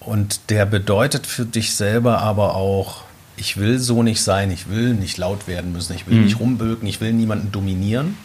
[0.01, 3.05] Und der bedeutet für dich selber aber auch,
[3.37, 6.89] ich will so nicht sein, ich will nicht laut werden müssen, ich will nicht rumbölken,
[6.89, 8.17] ich will niemanden dominieren.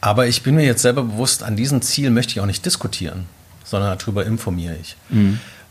[0.00, 3.26] Aber ich bin mir jetzt selber bewusst, an diesem Ziel möchte ich auch nicht diskutieren,
[3.64, 4.96] sondern darüber informiere ich.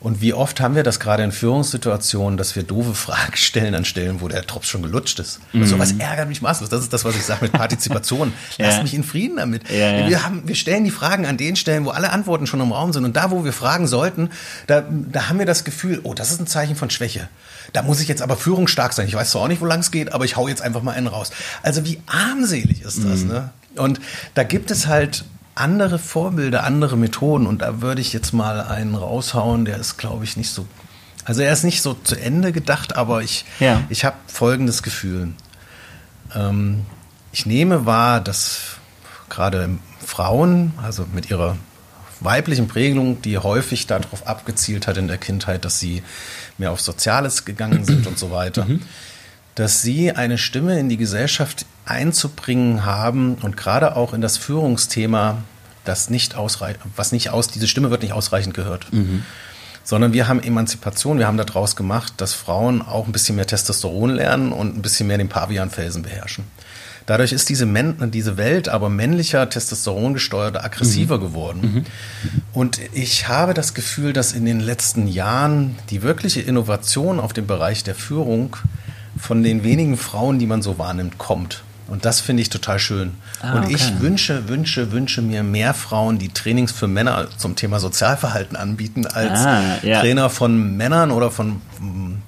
[0.06, 3.86] Und wie oft haben wir das gerade in Führungssituationen, dass wir doofe Fragen stellen an
[3.86, 5.40] Stellen, wo der Drops schon gelutscht ist.
[5.52, 5.64] Mhm.
[5.64, 6.70] Also was ärgert mich maßlos.
[6.70, 8.32] Das ist das, was ich sage mit Partizipation.
[8.60, 8.84] Lass ja.
[8.84, 9.68] mich in Frieden damit.
[9.68, 10.08] Ja, ja.
[10.08, 12.94] Wir, haben, wir stellen die Fragen an den Stellen, wo alle Antworten schon im Raum
[12.94, 13.04] sind.
[13.04, 14.30] Und da, wo wir fragen sollten,
[14.68, 17.28] da, da haben wir das Gefühl, oh, das ist ein Zeichen von Schwäche.
[17.74, 19.08] Da muss ich jetzt aber führungsstark sein.
[19.08, 20.92] Ich weiß zwar auch nicht, wo lang es geht, aber ich hau jetzt einfach mal
[20.92, 21.32] einen raus.
[21.64, 23.30] Also wie armselig ist das, mhm.
[23.30, 23.50] ne?
[23.76, 24.00] Und
[24.36, 27.48] da gibt es halt andere Vorbilder, andere Methoden.
[27.48, 30.68] Und da würde ich jetzt mal einen raushauen, der ist, glaube ich, nicht so.
[31.24, 33.82] Also er ist nicht so zu Ende gedacht, aber ich, ja.
[33.90, 35.30] ich habe folgendes Gefühl.
[36.36, 36.86] Ähm,
[37.32, 38.78] ich nehme wahr, dass
[39.30, 39.70] gerade
[40.06, 41.58] Frauen, also mit ihrer
[42.20, 46.04] weiblichen Prägung, die häufig darauf abgezielt hat in der Kindheit, dass sie
[46.58, 48.82] mehr auf Soziales gegangen sind und so weiter, mhm.
[49.56, 55.38] Dass sie eine Stimme in die Gesellschaft einzubringen haben und gerade auch in das Führungsthema,
[55.86, 58.92] das nicht ausreicht, was nicht aus, diese Stimme wird nicht ausreichend gehört.
[58.92, 59.24] Mhm.
[59.84, 64.10] Sondern wir haben Emanzipation, wir haben daraus gemacht, dass Frauen auch ein bisschen mehr Testosteron
[64.10, 66.46] lernen und ein bisschen mehr den Pavianfelsen beherrschen.
[67.06, 71.22] Dadurch ist diese, Men diese Welt aber männlicher, testosterongesteuerter, aggressiver mhm.
[71.22, 71.62] geworden.
[71.62, 71.86] Mhm.
[72.52, 77.46] Und ich habe das Gefühl, dass in den letzten Jahren die wirkliche Innovation auf dem
[77.46, 78.58] Bereich der Führung
[79.18, 81.64] von den wenigen Frauen, die man so wahrnimmt, kommt.
[81.88, 83.14] Und das finde ich total schön.
[83.42, 83.76] Ah, und okay.
[83.76, 89.06] ich wünsche, wünsche, wünsche mir mehr Frauen, die Trainings für Männer zum Thema Sozialverhalten anbieten,
[89.06, 90.00] als ah, ja.
[90.00, 92.24] Trainer von Männern oder von mm,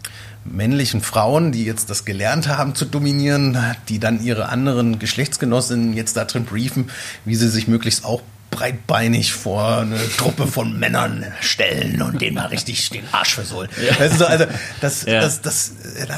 [0.45, 3.57] männlichen Frauen, die jetzt das gelernt haben zu dominieren,
[3.89, 6.91] die dann ihre anderen Geschlechtsgenossinnen jetzt da drin briefen,
[7.25, 8.21] wie sie sich möglichst auch
[8.57, 13.69] breitbeinig vor eine Truppe von Männern stellen und denen mal richtig den Arsch versohlen.
[13.79, 13.97] Ja.
[13.99, 14.45] Also, also
[14.81, 15.21] das, ja.
[15.21, 15.73] das, das,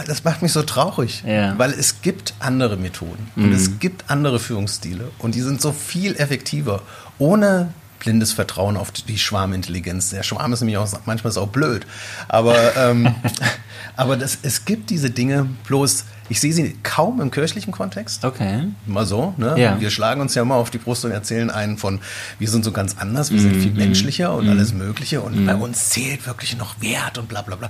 [0.07, 1.57] das, macht mich so traurig, ja.
[1.57, 3.45] weil es gibt andere Methoden mhm.
[3.45, 6.81] und es gibt andere Führungsstile und die sind so viel effektiver,
[7.17, 10.11] ohne blindes Vertrauen auf die Schwarmintelligenz.
[10.11, 11.85] Der Schwarm ist nämlich auch manchmal auch blöd,
[12.29, 13.13] aber, ähm,
[13.97, 18.23] aber das, es gibt diese Dinge, bloß ich sehe sie kaum im kirchlichen Kontext.
[18.23, 18.67] Okay.
[18.85, 19.33] Mal so.
[19.37, 19.55] Ne?
[19.57, 19.79] Ja.
[19.79, 21.99] Wir schlagen uns ja mal auf die Brust und erzählen einen von,
[22.37, 23.77] wir sind so ganz anders, wir sind viel mhm.
[23.77, 24.49] menschlicher und mm.
[24.49, 25.45] alles Mögliche und mm.
[25.45, 27.69] bei uns zählt wirklich noch Wert und bla bla bla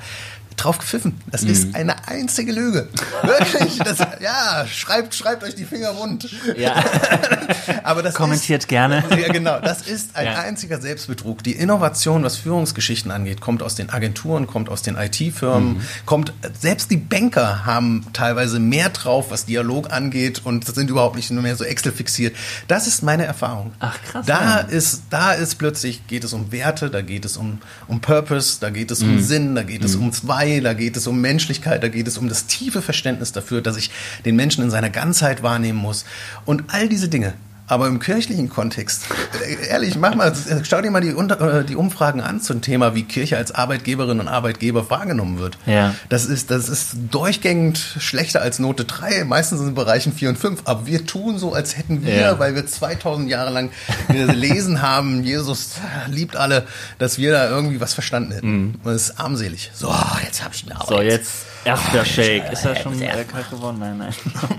[0.64, 1.20] drauf gepfiffen.
[1.32, 1.50] Das mhm.
[1.50, 2.88] ist eine einzige Lüge.
[3.24, 3.80] Wirklich.
[3.80, 6.30] Das, ja, schreibt, schreibt euch die Finger rund.
[6.58, 6.84] Ja.
[7.84, 9.04] Aber das Kommentiert ist, gerne.
[9.10, 9.60] Ja, genau.
[9.60, 10.40] Das ist ein ja.
[10.40, 11.44] einziger Selbstbetrug.
[11.44, 15.82] Die Innovation, was Führungsgeschichten angeht, kommt aus den Agenturen, kommt aus den IT-Firmen, mhm.
[16.06, 21.32] kommt, selbst die Banker haben teilweise mehr drauf, was Dialog angeht und sind überhaupt nicht
[21.32, 22.36] nur mehr so Excel fixiert.
[22.68, 23.74] Das ist meine Erfahrung.
[23.80, 24.26] Ach, krass.
[24.26, 24.58] Da ja.
[24.60, 28.70] ist, da ist plötzlich, geht es um Werte, da geht es um, um Purpose, da
[28.70, 29.22] geht es um mhm.
[29.22, 30.04] Sinn, da geht es mhm.
[30.04, 33.32] um zwei Zwei, da geht es um Menschlichkeit, da geht es um das tiefe Verständnis
[33.32, 33.92] dafür, dass ich
[34.26, 36.06] den Menschen in seiner Ganzheit wahrnehmen muss.
[36.46, 37.34] Und all diese Dinge,
[37.70, 39.04] aber im kirchlichen Kontext,
[39.46, 43.04] äh, ehrlich, mach mal, schau dir mal die, äh, die Umfragen an zum Thema, wie
[43.04, 45.58] Kirche als Arbeitgeberin und Arbeitgeber wahrgenommen wird.
[45.68, 45.94] Ja.
[46.10, 50.62] Das ist, das ist durchgängig schlechter als Note 3, meistens in Bereichen 4 und 5.
[50.66, 52.40] Aber wir tun so, als hätten wir, ja.
[52.40, 53.70] weil wir 2000 Jahre lang
[54.08, 55.76] gelesen haben, Jesus
[56.08, 56.66] liebt alle,
[56.98, 58.52] dass wir da irgendwie was verstanden hätten.
[58.52, 58.76] Mhm.
[58.84, 59.70] Und das ist armselig.
[59.76, 59.94] So,
[60.26, 60.88] jetzt habe ich eine Arbeit.
[60.88, 61.32] So, jetzt
[61.66, 62.52] Erster Shake.
[62.52, 63.78] Ist das schon äh, kalt geworden?
[63.80, 64.14] Nein, nein.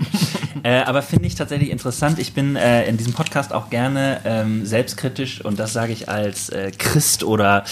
[0.63, 2.19] äh, aber finde ich tatsächlich interessant.
[2.19, 6.49] Ich bin äh, in diesem Podcast auch gerne ähm, selbstkritisch und das sage ich als
[6.49, 7.65] äh, Christ oder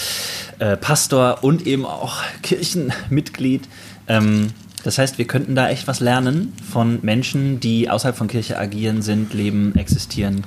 [0.58, 3.68] äh, Pastor und eben auch Kirchenmitglied.
[4.08, 8.58] Ähm, das heißt, wir könnten da echt was lernen von Menschen, die außerhalb von Kirche
[8.58, 10.44] agieren, sind, leben, existieren.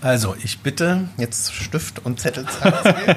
[0.00, 2.46] Also, ich bitte jetzt Stift und Zettel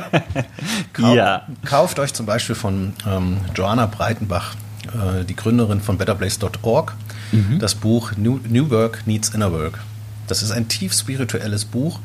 [0.93, 1.47] Kau ja.
[1.63, 4.55] Kauft euch zum Beispiel von ähm, Joanna Breitenbach
[4.87, 6.93] äh, die Gründerin von betterplace.org,
[7.31, 7.59] mhm.
[7.59, 9.79] das Buch New, New, Work Needs Inner Work.
[10.27, 11.99] Das ist ein tief spirituelles Buch,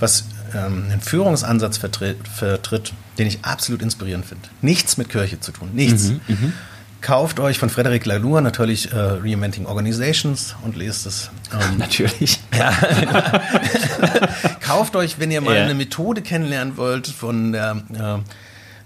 [0.00, 4.48] was ähm, einen Führungsansatz vertritt, vertritt, den ich absolut inspirierend finde.
[4.62, 6.08] Nichts mit Kirche zu tun, nichts.
[6.08, 6.52] Mhm, mhm.
[7.02, 11.30] Kauft euch von Frederic Lalour natürlich äh, Reinventing Organizations und lest es.
[11.52, 12.40] Ähm, natürlich.
[12.56, 12.72] Ja.
[14.60, 15.64] Kauft euch, wenn ihr mal ja.
[15.64, 18.18] eine Methode kennenlernen wollt, von der äh,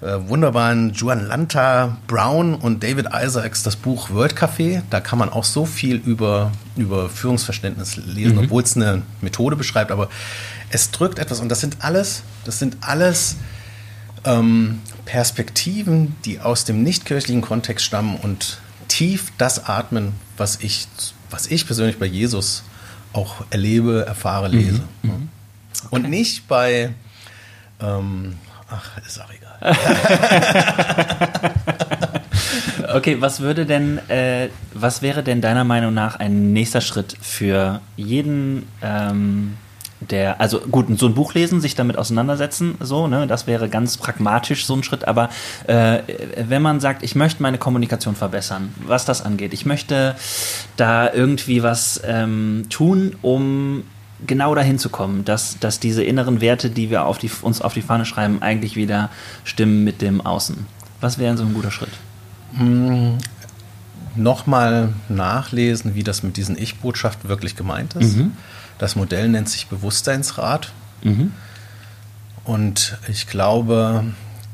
[0.02, 4.82] äh, wunderbaren Juan Lanta Brown und David Isaacs das Buch World Café.
[4.90, 8.44] Da kann man auch so viel über, über Führungsverständnis lesen, mhm.
[8.44, 10.08] obwohl es eine Methode beschreibt, aber
[10.70, 13.36] es drückt etwas und das sind alles, das sind alles
[14.24, 18.58] ähm, Perspektiven, die aus dem nichtkirchlichen Kontext stammen und
[18.88, 20.88] tief das atmen, was ich,
[21.30, 22.64] was ich persönlich bei Jesus
[23.12, 24.82] auch erlebe, erfahre, lese.
[25.02, 25.10] Mhm.
[25.10, 25.28] Mhm.
[25.84, 25.86] Okay.
[25.90, 26.94] Und nicht bei,
[27.80, 28.36] ähm,
[28.68, 29.39] ach, ist auch egal.
[32.94, 37.80] okay, was würde denn, äh, was wäre denn deiner Meinung nach ein nächster Schritt für
[37.96, 39.56] jeden ähm,
[40.00, 43.98] der, also gut, so ein Buch lesen, sich damit auseinandersetzen, so, ne, das wäre ganz
[43.98, 45.28] pragmatisch so ein Schritt, aber
[45.66, 45.98] äh,
[46.36, 50.16] wenn man sagt, ich möchte meine Kommunikation verbessern, was das angeht, ich möchte
[50.76, 53.84] da irgendwie was ähm, tun, um
[54.26, 57.74] genau dahin zu kommen, dass, dass diese inneren Werte, die wir auf die, uns auf
[57.74, 59.10] die Fahne schreiben, eigentlich wieder
[59.44, 60.66] stimmen mit dem Außen.
[61.00, 61.92] Was wäre so ein guter Schritt?
[62.56, 63.18] Hm,
[64.16, 68.16] Nochmal nachlesen, wie das mit diesen Ich-Botschaften wirklich gemeint ist.
[68.16, 68.32] Mhm.
[68.78, 70.72] Das Modell nennt sich Bewusstseinsrat.
[71.02, 71.32] Mhm.
[72.44, 74.04] Und ich glaube,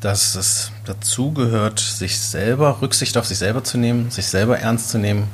[0.00, 4.90] dass es dazu gehört, sich selber, Rücksicht auf sich selber zu nehmen, sich selber ernst
[4.90, 5.24] zu nehmen,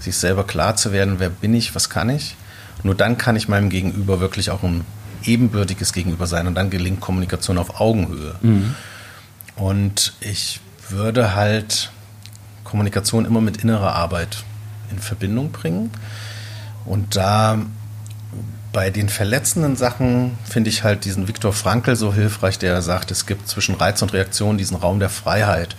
[0.00, 2.34] sich selber klar zu werden, wer bin ich, was kann ich.
[2.82, 4.84] Nur dann kann ich meinem Gegenüber wirklich auch ein
[5.24, 8.34] ebenbürtiges Gegenüber sein und dann gelingt Kommunikation auf Augenhöhe.
[8.40, 8.74] Mhm.
[9.56, 11.90] Und ich würde halt
[12.64, 14.44] Kommunikation immer mit innerer Arbeit
[14.90, 15.90] in Verbindung bringen.
[16.84, 17.58] Und da
[18.72, 23.26] bei den verletzenden Sachen finde ich halt diesen Viktor Frankl so hilfreich, der sagt, es
[23.26, 25.74] gibt zwischen Reiz und Reaktion diesen Raum der Freiheit.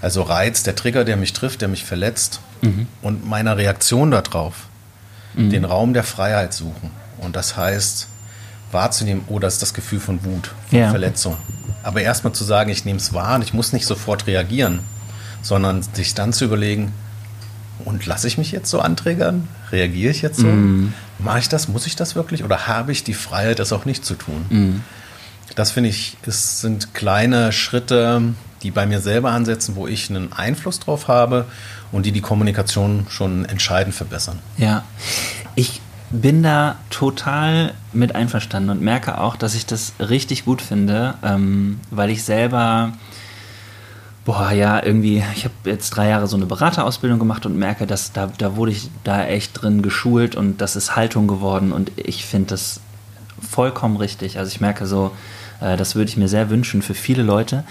[0.00, 2.86] Also Reiz, der Trigger, der mich trifft, der mich verletzt mhm.
[3.02, 4.68] und meiner Reaktion darauf
[5.36, 5.50] mhm.
[5.50, 6.90] den Raum der Freiheit suchen.
[7.18, 8.08] Und das heißt,
[8.72, 10.90] wahrzunehmen, oh, das ist das Gefühl von Wut, von ja.
[10.90, 11.36] Verletzung.
[11.82, 14.80] Aber erstmal zu sagen, ich nehme es wahr und ich muss nicht sofort reagieren,
[15.42, 16.92] sondern sich dann zu überlegen,
[17.84, 19.48] und lasse ich mich jetzt so anträgern?
[19.70, 20.46] Reagiere ich jetzt so?
[20.46, 20.94] Mm.
[21.18, 21.68] Mache ich das?
[21.68, 22.42] Muss ich das wirklich?
[22.42, 24.46] Oder habe ich die Freiheit, das auch nicht zu tun?
[24.48, 24.80] Mm.
[25.54, 28.22] Das finde ich, es sind kleine Schritte,
[28.62, 31.46] die bei mir selber ansetzen, wo ich einen Einfluss drauf habe
[31.92, 34.38] und die die Kommunikation schon entscheidend verbessern.
[34.56, 34.84] Ja,
[35.54, 35.80] ich
[36.10, 41.80] bin da total mit einverstanden und merke auch, dass ich das richtig gut finde, ähm,
[41.90, 42.92] weil ich selber,
[44.24, 48.12] boah, ja, irgendwie, ich habe jetzt drei Jahre so eine Beraterausbildung gemacht und merke, dass
[48.12, 52.24] da, da wurde ich da echt drin geschult und das ist Haltung geworden und ich
[52.24, 52.80] finde das
[53.40, 54.38] vollkommen richtig.
[54.38, 55.10] Also ich merke so,
[55.60, 57.64] äh, das würde ich mir sehr wünschen für viele Leute.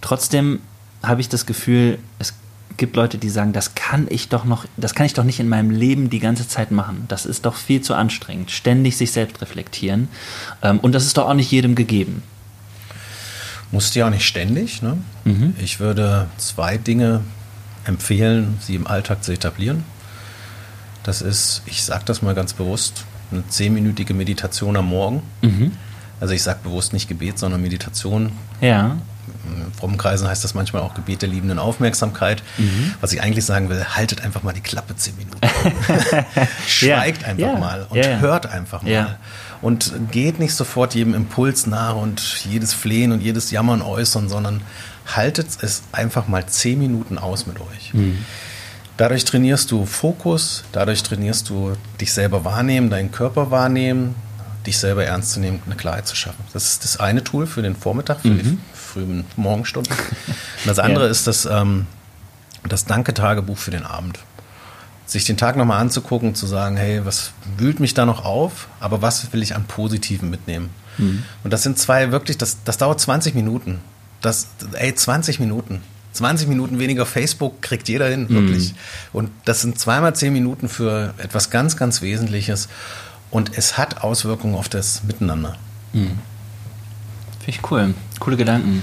[0.00, 0.60] Trotzdem
[1.02, 2.34] habe ich das Gefühl, es
[2.76, 5.48] gibt Leute, die sagen, das kann ich doch noch, das kann ich doch nicht in
[5.48, 7.04] meinem Leben die ganze Zeit machen.
[7.08, 8.50] Das ist doch viel zu anstrengend.
[8.50, 10.08] Ständig sich selbst reflektieren.
[10.62, 12.22] Ähm, und das ist doch auch nicht jedem gegeben.
[13.72, 14.82] Musst du ja auch nicht ständig.
[14.82, 14.98] Ne?
[15.24, 15.54] Mhm.
[15.58, 17.22] Ich würde zwei Dinge
[17.84, 19.84] empfehlen, sie im Alltag zu etablieren.
[21.02, 25.22] Das ist, ich sage das mal ganz bewusst, eine zehnminütige Meditation am Morgen.
[25.42, 25.72] Mhm.
[26.20, 28.32] Also ich sage bewusst nicht Gebet, sondern Meditation.
[28.60, 28.96] Ja
[29.78, 32.42] frommen Kreisen heißt das manchmal auch Gebet der liebenden Aufmerksamkeit.
[32.58, 32.94] Mhm.
[33.00, 35.38] Was ich eigentlich sagen will, haltet einfach mal die Klappe zehn Minuten.
[36.66, 37.28] Schweigt ja.
[37.28, 37.58] einfach ja.
[37.58, 38.18] mal und ja.
[38.18, 39.18] hört einfach mal.
[39.62, 44.60] Und geht nicht sofort jedem Impuls nach und jedes Flehen und jedes Jammern äußern, sondern
[45.06, 47.94] haltet es einfach mal zehn Minuten aus mit euch.
[47.94, 48.24] Mhm.
[48.96, 54.14] Dadurch trainierst du Fokus, dadurch trainierst du dich selber wahrnehmen, deinen Körper wahrnehmen,
[54.66, 56.44] dich selber ernst zu nehmen, eine Klarheit zu schaffen.
[56.52, 58.38] Das ist das eine Tool für den Vormittag, für mhm.
[58.38, 59.92] die frühen Morgenstunden.
[59.92, 61.10] Und das andere ja.
[61.10, 61.86] ist das, ähm,
[62.68, 64.18] das Danke-Tagebuch für den Abend.
[65.06, 69.02] Sich den Tag nochmal anzugucken, zu sagen, hey, was wühlt mich da noch auf, aber
[69.02, 70.70] was will ich an Positiven mitnehmen?
[70.98, 71.22] Mhm.
[71.44, 73.80] Und das sind zwei wirklich, das, das dauert 20 Minuten.
[74.20, 75.82] Das, ey, 20 Minuten.
[76.12, 78.72] 20 Minuten weniger Facebook kriegt jeder hin, wirklich.
[78.72, 78.76] Mhm.
[79.12, 82.68] Und das sind zweimal 10 Minuten für etwas ganz, ganz Wesentliches.
[83.36, 85.56] Und es hat Auswirkungen auf das Miteinander.
[85.92, 86.18] Mhm.
[87.40, 87.92] Finde ich cool.
[88.18, 88.82] Coole Gedanken.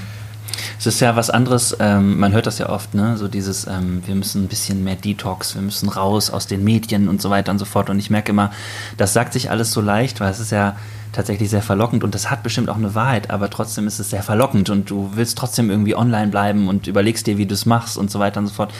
[0.80, 3.18] Es ist ja was anderes, ähm, man hört das ja oft, ne?
[3.18, 7.08] So dieses, ähm, wir müssen ein bisschen mehr Detox, wir müssen raus aus den Medien
[7.08, 7.90] und so weiter und so fort.
[7.90, 8.52] Und ich merke immer,
[8.98, 10.76] das sagt sich alles so leicht, weil es ist ja
[11.14, 14.24] tatsächlich sehr verlockend und das hat bestimmt auch eine Wahrheit, aber trotzdem ist es sehr
[14.24, 17.98] verlockend und du willst trotzdem irgendwie online bleiben und überlegst dir, wie du es machst
[17.98, 18.74] und so weiter und so fort.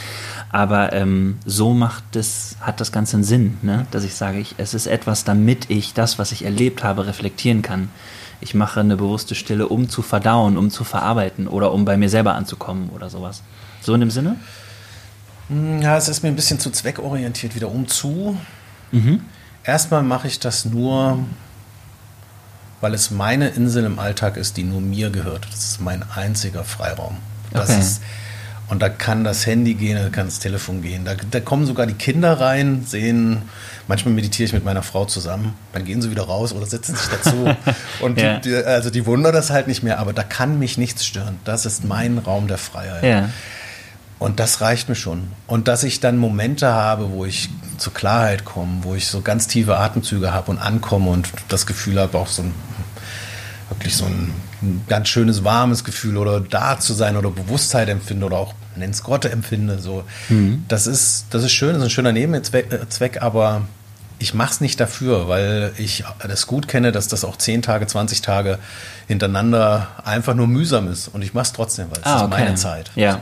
[0.50, 3.86] Aber ähm, so macht das, hat das Ganze einen Sinn, ne?
[3.92, 7.62] dass ich sage, ich, es ist etwas, damit ich das, was ich erlebt habe, reflektieren
[7.62, 7.90] kann.
[8.44, 12.10] Ich mache eine bewusste Stille, um zu verdauen, um zu verarbeiten oder um bei mir
[12.10, 13.42] selber anzukommen oder sowas.
[13.80, 14.36] So in dem Sinne?
[15.48, 18.38] Hm, ja, es ist mir ein bisschen zu zweckorientiert wieder um zu.
[18.92, 19.22] Mhm.
[19.64, 21.20] Erstmal mache ich das nur,
[22.82, 25.48] weil es meine Insel im Alltag ist, die nur mir gehört.
[25.50, 27.16] Das ist mein einziger Freiraum.
[27.52, 27.80] Das okay.
[27.80, 28.02] ist
[28.74, 31.06] und da kann das Handy gehen, da kann das Telefon gehen.
[31.06, 33.44] Da, da, kommen sogar die Kinder rein, sehen,
[33.88, 37.08] manchmal meditiere ich mit meiner Frau zusammen, dann gehen sie wieder raus oder setzen sich
[37.08, 37.54] dazu.
[38.02, 38.40] Und ja.
[38.40, 41.38] die, also die wundern das halt nicht mehr, aber da kann mich nichts stören.
[41.44, 43.04] Das ist mein Raum der Freiheit.
[43.04, 43.30] Ja.
[44.18, 45.28] Und das reicht mir schon.
[45.46, 49.48] Und dass ich dann Momente habe, wo ich zur Klarheit komme, wo ich so ganz
[49.48, 52.56] tiefe Atemzüge habe und ankomme und das Gefühl habe, auch so ein,
[53.70, 58.26] wirklich so ein ein ganz schönes, warmes Gefühl oder da zu sein oder Bewusstheit empfinde
[58.26, 59.80] oder auch nenn's Grotte empfinde.
[59.80, 60.04] So.
[60.30, 60.66] Mhm.
[60.68, 63.62] Das, ist, das ist schön, das ist ein schöner Nebenzweck, äh, aber
[64.20, 67.88] ich mache es nicht dafür, weil ich das gut kenne, dass das auch 10 Tage,
[67.88, 68.58] 20 Tage
[69.08, 71.10] hintereinander einfach nur mühsam ist.
[71.10, 72.30] Und ich mache es trotzdem, weil es Ah, ist okay.
[72.44, 72.92] meine Zeit.
[72.96, 73.14] Ja.
[73.14, 73.20] So.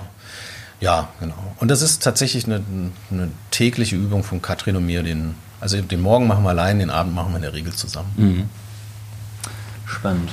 [0.81, 1.55] Ja, genau.
[1.59, 2.61] Und das ist tatsächlich eine,
[3.11, 5.03] eine tägliche Übung von Katrin und mir.
[5.03, 8.11] Den, also den Morgen machen wir allein, den Abend machen wir in der Regel zusammen.
[8.17, 8.49] Mhm.
[9.85, 10.29] Spannend.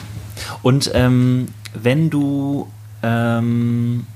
[0.63, 2.71] Und ähm, wenn du,
[3.03, 4.07] ähm,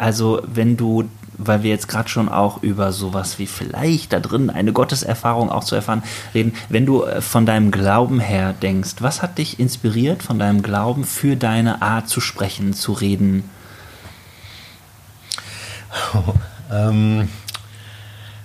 [0.00, 4.48] also wenn du, weil wir jetzt gerade schon auch über sowas wie vielleicht da drin
[4.48, 6.02] eine Gotteserfahrung auch zu erfahren
[6.34, 10.62] reden, wenn du äh, von deinem Glauben her denkst, was hat dich inspiriert von deinem
[10.62, 13.44] Glauben für deine Art zu sprechen, zu reden?
[16.72, 17.28] Ähm,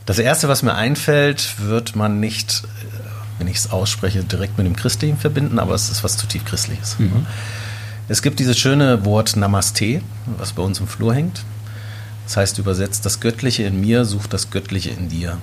[0.08, 4.66] das Erste, was mir einfällt, wird man nicht, äh, wenn ich es ausspreche, direkt mit
[4.66, 6.98] dem Christlichen verbinden, aber es ist was zutiefst Christliches.
[8.08, 10.02] Es gibt dieses schöne Wort Namaste,
[10.38, 11.44] was bei uns im Flur hängt.
[12.26, 15.38] Das heißt übersetzt, das Göttliche in mir sucht das Göttliche in dir.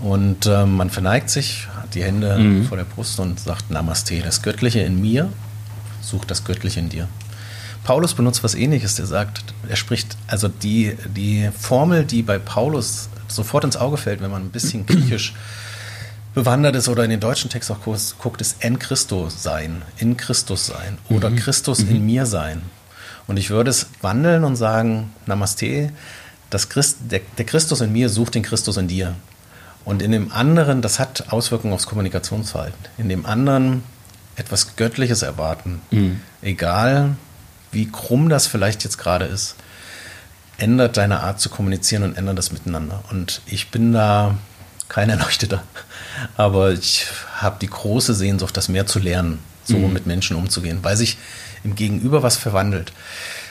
[0.00, 4.20] Und ähm, man verneigt sich, hat die Hände vor der Brust und sagt Namaste.
[4.20, 5.28] Das Göttliche in mir
[6.00, 7.08] sucht das Göttliche in dir.
[7.84, 13.08] Paulus benutzt was ähnliches, der sagt, er spricht, also die, die Formel, die bei Paulus
[13.28, 15.34] sofort ins Auge fällt, wenn man ein bisschen griechisch
[16.34, 20.66] bewandert ist oder in den deutschen Text auch guckt, ist en Christo sein, in Christus
[20.66, 22.62] sein oder Christus in mir sein.
[23.26, 25.90] Und ich würde es wandeln und sagen, Namaste,
[26.50, 29.14] das Christ, der, der Christus in mir sucht den Christus in dir.
[29.84, 33.82] Und in dem anderen, das hat Auswirkungen aufs Kommunikationsverhalten, in dem anderen
[34.36, 35.80] etwas Göttliches erwarten.
[36.40, 37.16] Egal,
[37.70, 39.56] wie krumm das vielleicht jetzt gerade ist,
[40.58, 43.02] ändert deine Art zu kommunizieren und ändert das miteinander.
[43.10, 44.36] Und ich bin da
[44.92, 45.62] kein Erleuchteter,
[46.36, 50.96] aber ich habe die große Sehnsucht, das mehr zu lernen, so mit Menschen umzugehen, weil
[50.96, 51.16] sich
[51.64, 52.92] im Gegenüber was verwandelt.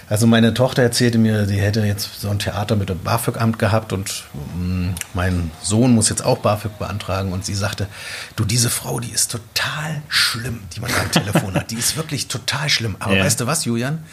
[0.09, 3.93] Also meine Tochter erzählte mir, sie hätte jetzt so ein Theater mit dem BAföG-Amt gehabt
[3.93, 4.25] und
[4.59, 7.87] mh, mein Sohn muss jetzt auch BAföG beantragen und sie sagte,
[8.35, 12.27] du, diese Frau, die ist total schlimm, die man am Telefon hat, die ist wirklich
[12.27, 12.97] total schlimm.
[12.99, 13.23] Aber Ja.
[13.23, 14.03] weißt du was, Julian?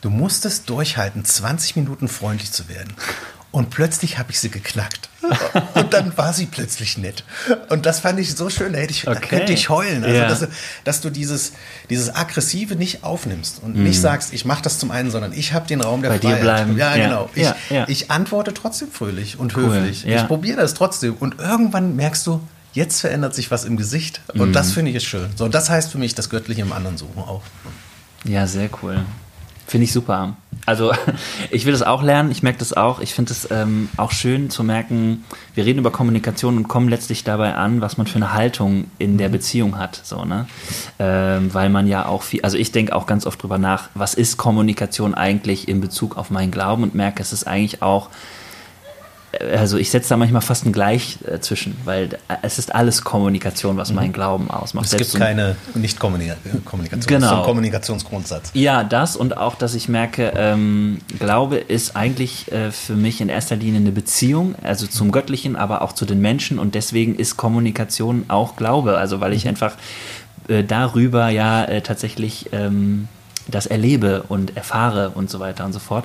[0.00, 2.94] Du musstest durchhalten, 20 Minuten freundlich zu werden.
[3.56, 5.08] Und plötzlich habe ich sie geknackt.
[5.72, 7.24] Und dann war sie plötzlich nett.
[7.70, 9.26] Und das fand ich so schön, da, hätte ich, da Okay.
[9.38, 10.04] könnte ich heulen.
[10.04, 10.28] Also, Ja.
[10.28, 10.48] dass, du-
[10.84, 11.52] dass du dieses,
[11.88, 13.84] dieses Aggressive nicht aufnimmst und Mhm.
[13.84, 16.28] nicht sagst, ich mache das zum einen, sondern ich habe den Raum der Bei dir
[16.28, 16.42] Freiheit.
[16.42, 16.76] bleiben.
[16.76, 17.04] Ja, Ja.
[17.06, 17.30] genau.
[17.34, 19.72] Ich, Ja, ich antworte trotzdem fröhlich und Cool.
[19.72, 20.06] höflich.
[20.06, 21.14] Ich probiere das trotzdem.
[21.14, 22.42] Und irgendwann merkst du,
[22.74, 24.20] jetzt verändert sich was im Gesicht.
[24.34, 24.52] Und Mhm.
[24.52, 25.30] das finde ich ist schön.
[25.34, 27.40] So, das heißt für mich das Göttliche im anderen suchen auch.
[28.24, 29.00] Ja, sehr cool.
[29.66, 30.36] Finde ich super.
[30.66, 30.92] Also
[31.50, 33.00] ich will das auch lernen, ich merke das auch.
[33.00, 37.24] Ich finde es ähm, auch schön zu merken, wir reden über Kommunikation und kommen letztlich
[37.24, 40.00] dabei an, was man für eine Haltung in der Beziehung hat.
[40.04, 40.46] So, ne?
[40.98, 44.14] ähm, weil man ja auch viel, also ich denke auch ganz oft drüber nach, was
[44.14, 48.10] ist Kommunikation eigentlich in Bezug auf meinen Glauben und merke, es ist eigentlich auch
[49.56, 52.10] also ich setze da manchmal fast ein Gleich äh, zwischen, weil
[52.42, 54.84] es ist alles Kommunikation, was meinen Glauben ausmacht.
[54.84, 54.86] Mhm.
[54.86, 56.64] Es Selbst gibt keine Nicht-Kommunikation.
[56.64, 57.06] Kommunikation.
[57.06, 57.20] Genau.
[57.20, 58.50] Das ist so ein Kommunikationsgrundsatz.
[58.54, 63.28] Ja, das und auch, dass ich merke, ähm, Glaube ist eigentlich äh, für mich in
[63.28, 67.36] erster Linie eine Beziehung, also zum Göttlichen, aber auch zu den Menschen und deswegen ist
[67.36, 69.76] Kommunikation auch Glaube, also weil ich einfach
[70.48, 73.08] äh, darüber ja äh, tatsächlich ähm,
[73.48, 76.04] das erlebe und erfahre und so weiter und so fort.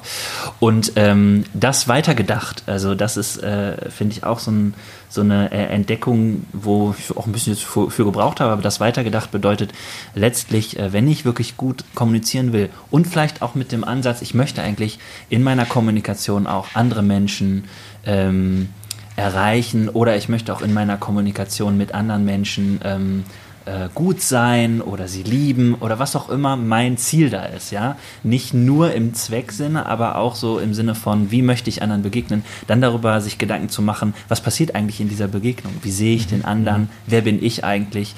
[0.59, 4.73] Und ähm, das weitergedacht, also das ist, äh, finde ich, auch so, ein,
[5.09, 8.79] so eine äh, Entdeckung, wo ich auch ein bisschen für, für gebraucht habe, aber das
[8.79, 9.71] weitergedacht bedeutet
[10.13, 14.33] letztlich, äh, wenn ich wirklich gut kommunizieren will und vielleicht auch mit dem Ansatz, ich
[14.33, 17.65] möchte eigentlich in meiner Kommunikation auch andere Menschen
[18.05, 18.69] ähm,
[19.15, 23.23] erreichen oder ich möchte auch in meiner Kommunikation mit anderen Menschen ähm,
[23.65, 27.95] äh, gut sein oder sie lieben oder was auch immer mein Ziel da ist, ja.
[28.23, 32.43] Nicht nur im Zwecksinne, aber auch so im Sinne von, wie möchte ich anderen begegnen,
[32.67, 35.73] dann darüber sich Gedanken zu machen, was passiert eigentlich in dieser Begegnung?
[35.81, 36.89] Wie sehe ich den anderen?
[37.07, 38.15] Wer bin ich eigentlich?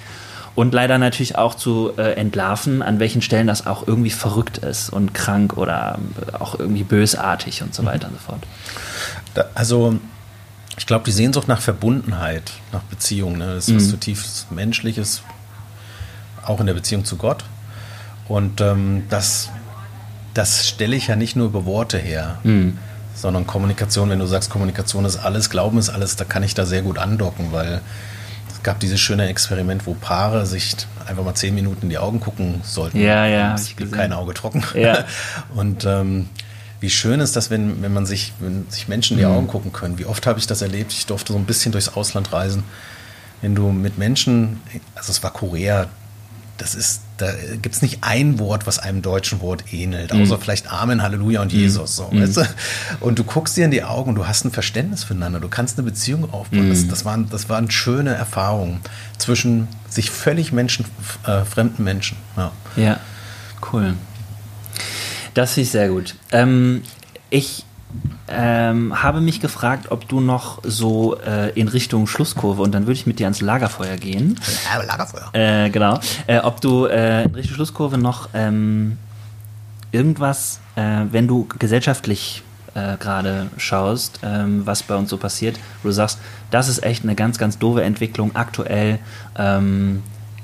[0.55, 4.91] Und leider natürlich auch zu äh, entlarven, an welchen Stellen das auch irgendwie verrückt ist
[4.91, 5.97] und krank oder
[6.39, 8.43] auch irgendwie bösartig und so weiter und so fort.
[9.33, 9.99] Da, also,
[10.77, 15.21] ich glaube, die Sehnsucht nach Verbundenheit, nach Beziehung, ne, das ist was zutiefst Menschliches,
[16.45, 17.43] auch in der Beziehung zu Gott.
[18.27, 19.49] Und ähm, das,
[20.33, 22.39] das stelle ich ja nicht nur über Worte her,
[23.15, 26.65] sondern Kommunikation, wenn du sagst, Kommunikation ist alles, Glauben ist alles, da kann ich da
[26.65, 27.81] sehr gut andocken, weil
[28.51, 32.19] es gab dieses schöne Experiment, wo Paare sich einfach mal zehn Minuten in die Augen
[32.19, 32.99] gucken sollten.
[32.99, 34.63] Ja, ja, Es blieb kein Auge trocken.
[34.73, 35.03] Ja.
[35.55, 36.29] Und ähm,
[36.83, 39.71] wie schön ist das, wenn, wenn man sich, wenn sich Menschen in die Augen gucken
[39.71, 39.97] können.
[39.97, 40.91] Wie oft habe ich das erlebt?
[40.91, 42.65] Ich durfte so ein bisschen durchs Ausland reisen.
[43.41, 44.59] Wenn du mit Menschen,
[44.93, 45.87] also es war Korea,
[46.57, 47.31] das ist, da
[47.61, 50.41] gibt es nicht ein Wort, was einem deutschen Wort ähnelt, außer mhm.
[50.41, 51.59] vielleicht Amen, Halleluja und mhm.
[51.59, 51.95] Jesus.
[51.95, 52.21] So, mhm.
[52.21, 52.47] weißt du?
[52.99, 55.77] Und du guckst dir in die Augen und du hast ein Verständnis füreinander, du kannst
[55.77, 56.67] eine Beziehung aufbauen.
[56.67, 56.89] Das, mhm.
[56.89, 58.81] das, waren, das waren schöne Erfahrungen
[59.17, 60.83] zwischen sich völlig Menschen,
[61.25, 62.17] äh, fremden Menschen.
[62.35, 62.99] Ja, ja
[63.71, 63.93] cool.
[65.33, 66.15] Das finde ich sehr gut.
[66.31, 66.83] Ähm,
[67.29, 67.65] ich
[68.27, 72.93] ähm, habe mich gefragt, ob du noch so äh, in Richtung Schlusskurve und dann würde
[72.93, 74.39] ich mit dir ans Lagerfeuer gehen.
[74.65, 75.29] Ja, Lagerfeuer.
[75.33, 75.99] Äh, genau.
[76.27, 78.97] Äh, ob du äh, in Richtung Schlusskurve noch ähm,
[79.91, 82.43] irgendwas, äh, wenn du gesellschaftlich
[82.75, 86.19] äh, gerade schaust, ähm, was bei uns so passiert, wo du sagst,
[86.49, 88.99] das ist echt eine ganz, ganz doofe Entwicklung aktuell
[89.37, 90.01] ähm,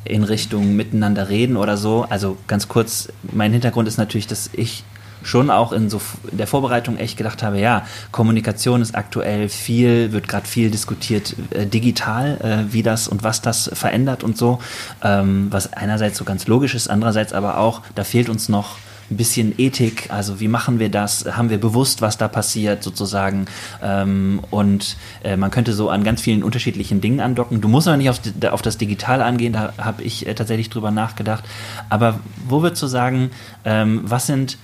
[0.09, 2.05] in Richtung miteinander reden oder so.
[2.09, 4.83] Also ganz kurz, mein Hintergrund ist natürlich, dass ich
[5.23, 6.01] schon auch in, so,
[6.31, 11.65] der Vorbereitung echt gedacht habe, ja, Kommunikation ist aktuell viel, wird gerade viel diskutiert äh,
[11.65, 14.59] digital, äh, wie das und was das verändert und so,
[15.03, 18.77] ähm, was einerseits so ganz logisch ist, andererseits aber auch, da fehlt uns noch
[19.11, 23.45] ein bisschen Ethik, also wie machen wir das, haben wir bewusst, was da passiert sozusagen
[23.81, 27.61] ähm, und äh, man könnte so an ganz vielen unterschiedlichen Dingen andocken.
[27.61, 28.19] Du musst aber nicht auf,
[28.51, 31.43] auf das Digital angehen, da habe ich äh, tatsächlich drüber nachgedacht,
[31.89, 33.31] aber wo würdest du sagen,
[33.65, 34.57] ähm, was sind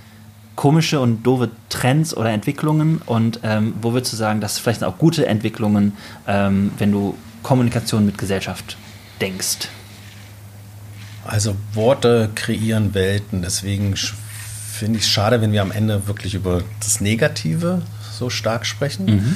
[0.55, 4.97] komische und doofe Trends oder Entwicklungen und ähm, wo würdest du sagen, das vielleicht auch
[4.97, 5.93] gute Entwicklungen,
[6.27, 8.77] ähm, wenn du Kommunikation mit Gesellschaft
[9.21, 9.69] denkst?
[11.25, 13.95] Also Worte kreieren Welten, deswegen
[14.75, 19.05] finde ich es schade, wenn wir am Ende wirklich über das Negative so stark sprechen.
[19.05, 19.35] Mhm.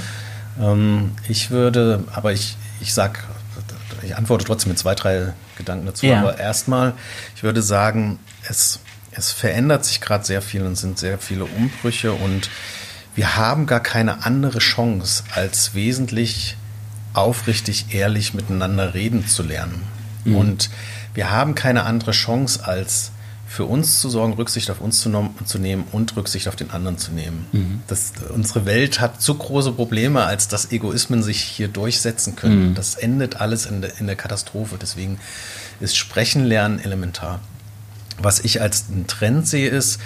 [0.61, 3.25] Ähm, ich würde, aber ich, ich sag,
[4.03, 6.19] ich antworte trotzdem mit zwei, drei Gedanken dazu, ja.
[6.19, 6.93] aber erstmal,
[7.35, 8.79] ich würde sagen, es
[9.11, 12.49] es verändert sich gerade sehr viel und sind sehr viele Umbrüche und
[13.15, 16.55] wir haben gar keine andere Chance, als wesentlich
[17.13, 19.83] aufrichtig, ehrlich miteinander reden zu lernen.
[20.23, 20.35] Mhm.
[20.35, 20.69] Und
[21.13, 23.11] wir haben keine andere Chance, als
[23.49, 26.99] für uns zu sorgen, Rücksicht auf uns zu, zu nehmen und Rücksicht auf den anderen
[26.99, 27.47] zu nehmen.
[27.51, 27.81] Mhm.
[27.87, 32.69] Das, unsere Welt hat zu große Probleme, als dass Egoismen sich hier durchsetzen können.
[32.69, 32.75] Mhm.
[32.75, 34.77] Das endet alles in, de, in der Katastrophe.
[34.79, 35.19] Deswegen
[35.79, 37.39] ist Sprechen lernen elementar.
[38.19, 39.99] Was ich als einen Trend sehe, ist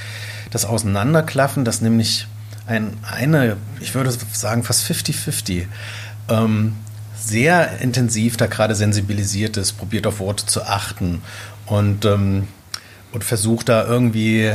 [0.49, 2.27] das Auseinanderklaffen, das nämlich
[2.65, 5.65] ein, eine, ich würde sagen, fast 50-50,
[6.29, 6.75] ähm,
[7.19, 11.21] sehr intensiv da gerade sensibilisiert ist, probiert auf Worte zu achten
[11.65, 12.47] und, ähm,
[13.13, 14.51] und versucht da irgendwie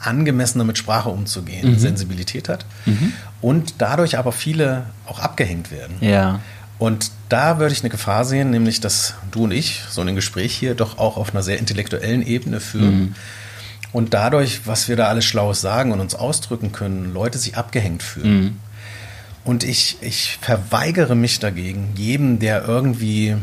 [0.00, 1.78] angemessener mit Sprache umzugehen, mhm.
[1.78, 3.12] Sensibilität hat mhm.
[3.40, 5.96] und dadurch aber viele auch abgehängt werden.
[6.00, 6.40] Ja.
[6.78, 10.54] Und da würde ich eine Gefahr sehen, nämlich dass du und ich so ein Gespräch
[10.54, 12.98] hier doch auch auf einer sehr intellektuellen Ebene führen.
[12.98, 13.14] Mhm.
[13.92, 18.02] Und dadurch, was wir da alles Schlaues sagen und uns ausdrücken können, Leute sich abgehängt
[18.02, 18.42] fühlen.
[18.42, 18.56] Mhm.
[19.44, 23.36] Und ich, ich verweigere mich dagegen, jedem, der irgendwie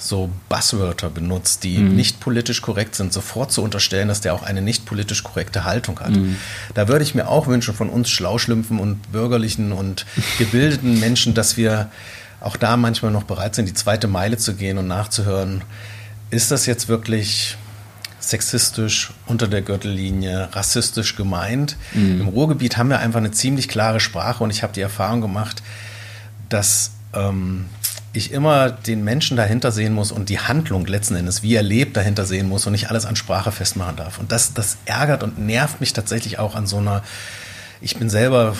[0.00, 1.94] so Buzzwörter benutzt, die mhm.
[1.94, 6.00] nicht politisch korrekt sind, sofort zu unterstellen, dass der auch eine nicht politisch korrekte Haltung
[6.00, 6.10] hat.
[6.10, 6.36] Mhm.
[6.74, 10.06] Da würde ich mir auch wünschen von uns Schlauschlümpfen und bürgerlichen und
[10.38, 11.90] gebildeten Menschen, dass wir
[12.40, 15.62] auch da manchmal noch bereit sind, die zweite Meile zu gehen und nachzuhören,
[16.30, 17.58] ist das jetzt wirklich
[18.18, 21.76] sexistisch unter der Gürtellinie, rassistisch gemeint.
[21.92, 22.20] Mhm.
[22.20, 25.62] Im Ruhrgebiet haben wir einfach eine ziemlich klare Sprache und ich habe die Erfahrung gemacht,
[26.48, 27.66] dass ähm,
[28.12, 31.96] ich immer den Menschen dahinter sehen muss und die Handlung letzten Endes, wie er lebt,
[31.96, 34.18] dahinter sehen muss und nicht alles an Sprache festmachen darf.
[34.18, 37.02] Und das, das ärgert und nervt mich tatsächlich auch an so einer
[37.80, 38.54] ich bin selber,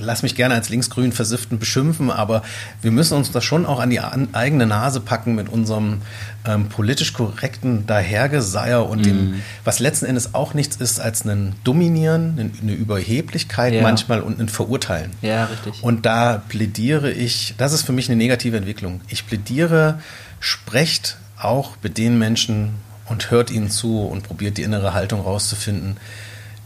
[0.00, 2.42] lass mich gerne als linksgrün Versifften beschimpfen, aber
[2.82, 6.02] wir müssen uns das schon auch an die eigene Nase packen mit unserem
[6.44, 9.42] ähm, politisch korrekten Dahergeseier und dem, mhm.
[9.64, 13.82] was letzten Endes auch nichts ist als ein Dominieren, eine Überheblichkeit ja.
[13.82, 15.12] manchmal und ein Verurteilen.
[15.22, 15.82] Ja, richtig.
[15.82, 19.02] Und da plädiere ich, das ist für mich eine negative Entwicklung.
[19.08, 20.00] Ich plädiere,
[20.40, 22.70] sprecht auch mit den Menschen
[23.06, 25.96] und hört ihnen zu und probiert die innere Haltung rauszufinden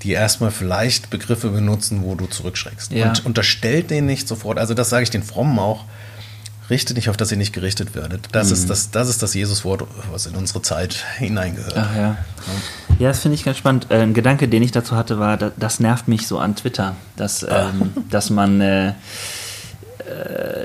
[0.03, 2.93] die erstmal vielleicht Begriffe benutzen, wo du zurückschreckst.
[2.93, 3.09] Ja.
[3.09, 5.85] Und unterstellt denen nicht sofort, also das sage ich den Frommen auch,
[6.71, 8.29] richtet nicht auf, dass ihr nicht gerichtet werdet.
[8.33, 8.53] Das, mhm.
[8.55, 11.77] ist, das, das ist das Jesuswort, was in unsere Zeit hineingehört.
[11.77, 12.17] Ach ja.
[12.99, 13.87] Ja, das finde ich ganz spannend.
[13.91, 17.45] Äh, ein Gedanke, den ich dazu hatte, war, das nervt mich so an Twitter, dass,
[17.45, 17.71] ah.
[17.71, 18.93] ähm, dass man äh, äh,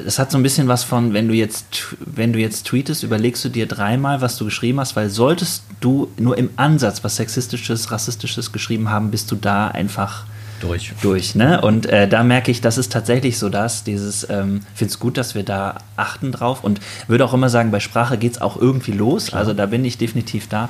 [0.04, 3.44] das hat so ein bisschen was von, wenn du jetzt, wenn du jetzt tweetest, überlegst
[3.46, 7.92] du dir dreimal, was du geschrieben hast, weil solltest du nur im Ansatz was Sexistisches,
[7.92, 10.26] Rassistisches geschrieben haben, bist du da einfach
[10.64, 10.94] durch.
[11.02, 11.62] Durch, ne?
[11.62, 15.18] Und äh, da merke ich, das ist tatsächlich so das, dieses, ähm, finde es gut,
[15.18, 18.56] dass wir da achten drauf und würde auch immer sagen, bei Sprache geht es auch
[18.56, 19.42] irgendwie los, Klar.
[19.42, 20.70] also da bin ich definitiv da.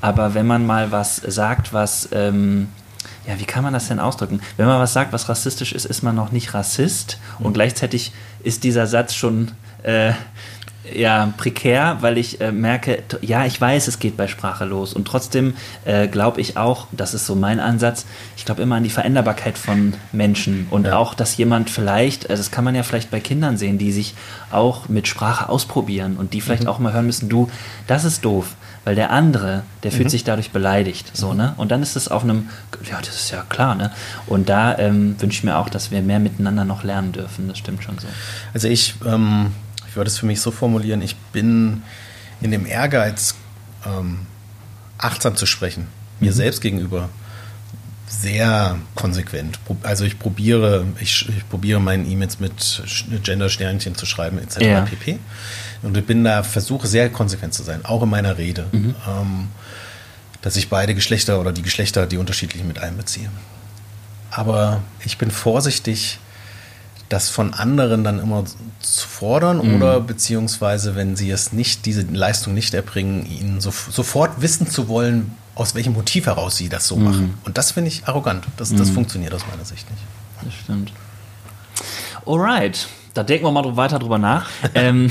[0.00, 2.68] Aber wenn man mal was sagt, was ähm,
[3.26, 4.40] ja, wie kann man das denn ausdrücken?
[4.56, 8.12] Wenn man was sagt, was rassistisch ist, ist man noch nicht Rassist und gleichzeitig
[8.42, 9.52] ist dieser Satz schon
[9.82, 10.12] äh,
[10.92, 14.92] ja, prekär, weil ich äh, merke, ja, ich weiß, es geht bei Sprache los.
[14.92, 15.54] Und trotzdem
[15.84, 18.04] äh, glaube ich auch, das ist so mein Ansatz,
[18.36, 20.66] ich glaube immer an die Veränderbarkeit von Menschen.
[20.70, 20.96] Und ja.
[20.96, 24.14] auch, dass jemand vielleicht, also das kann man ja vielleicht bei Kindern sehen, die sich
[24.50, 26.68] auch mit Sprache ausprobieren und die vielleicht mhm.
[26.68, 27.48] auch mal hören müssen, du,
[27.86, 28.56] das ist doof.
[28.84, 30.10] Weil der andere, der fühlt mhm.
[30.10, 31.16] sich dadurch beleidigt.
[31.16, 31.54] So, ne?
[31.56, 32.48] Und dann ist es auf einem,
[32.90, 33.92] ja, das ist ja klar, ne?
[34.26, 37.46] Und da ähm, wünsche ich mir auch, dass wir mehr miteinander noch lernen dürfen.
[37.48, 38.08] Das stimmt schon so.
[38.52, 39.52] Also ich ähm
[39.92, 41.82] ich würde es für mich so formulieren, ich bin
[42.40, 43.34] in dem Ehrgeiz,
[43.84, 44.20] ähm,
[44.96, 45.86] achtsam zu sprechen,
[46.18, 46.34] mir mhm.
[46.34, 47.10] selbst gegenüber
[48.08, 49.58] sehr konsequent.
[49.82, 52.82] Also ich probiere, ich, ich probiere meinen E-Mails mit
[53.22, 54.60] Gender-Sternchen zu schreiben, etc.
[54.60, 54.80] Ja.
[54.80, 55.18] pp.
[55.82, 58.66] Und ich bin da, versuche sehr konsequent zu sein, auch in meiner Rede.
[58.72, 58.94] Mhm.
[59.08, 59.48] Ähm,
[60.42, 63.30] dass ich beide Geschlechter oder die Geschlechter, die unterschiedlichen, mit einbeziehe.
[64.30, 66.18] Aber ich bin vorsichtig,
[67.08, 68.44] das von anderen dann immer
[68.80, 69.76] zu fordern mhm.
[69.76, 74.88] oder beziehungsweise, wenn sie es nicht, diese Leistung nicht erbringen, ihnen so, sofort wissen zu
[74.88, 77.04] wollen, aus welchem Motiv heraus sie das so mhm.
[77.04, 77.34] machen.
[77.44, 78.46] Und das finde ich arrogant.
[78.56, 78.94] Das, das mhm.
[78.94, 80.02] funktioniert aus meiner Sicht nicht.
[80.42, 80.92] Das stimmt.
[82.26, 82.88] Alright.
[83.14, 84.48] Da denken wir mal weiter drüber nach.
[84.74, 85.10] ähm,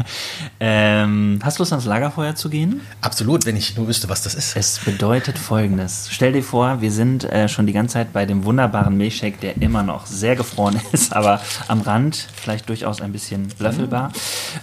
[0.60, 2.80] ähm, hast du Lust, ans Lagerfeuer zu gehen?
[3.00, 4.56] Absolut, wenn ich nur wüsste, was das ist.
[4.56, 6.08] Es bedeutet folgendes.
[6.10, 9.62] Stell dir vor, wir sind äh, schon die ganze Zeit bei dem wunderbaren Milchshake, der
[9.62, 14.12] immer noch sehr gefroren ist, aber am Rand vielleicht durchaus ein bisschen löffelbar.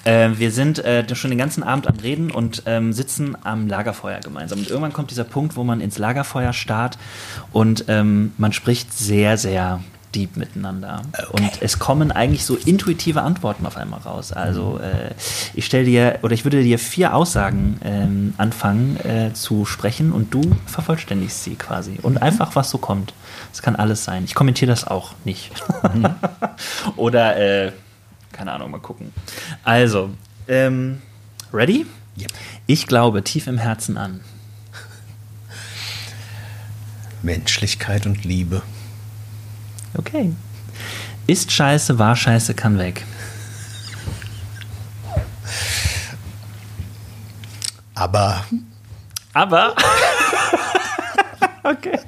[0.04, 4.20] Äh, wir sind äh, schon den ganzen Abend am Reden und ähm, sitzen am Lagerfeuer
[4.20, 4.60] gemeinsam.
[4.60, 6.98] Und irgendwann kommt dieser Punkt, wo man ins Lagerfeuer starrt
[7.54, 9.80] und ähm, man spricht sehr, sehr
[10.16, 11.02] deep miteinander.
[11.14, 11.26] Okay.
[11.32, 14.32] Und es kommen eigentlich so intuitive Antworten auf einmal raus.
[14.32, 15.12] Also äh,
[15.54, 20.34] ich stelle dir oder ich würde dir vier Aussagen ähm, anfangen äh, zu sprechen und
[20.34, 22.00] du vervollständigst sie quasi.
[22.02, 22.24] Und mhm.
[22.24, 23.14] einfach, was so kommt.
[23.54, 24.24] Es kann alles sein.
[24.24, 25.52] Ich kommentiere das auch nicht.
[25.94, 26.08] Mhm.
[26.96, 27.72] oder äh,
[28.32, 29.14] keine Ahnung, mal gucken.
[29.64, 30.10] Also,
[30.48, 31.02] ähm,
[31.54, 31.86] ready?
[32.20, 32.32] Yep.
[32.68, 34.22] Ich glaube tief im Herzen an.
[37.22, 38.62] Menschlichkeit und Liebe.
[39.98, 40.34] Okay.
[41.28, 43.04] Ist scheiße, war scheiße, kann weg.
[47.96, 48.46] Aber.
[49.34, 49.76] Aber.
[51.64, 52.00] okay.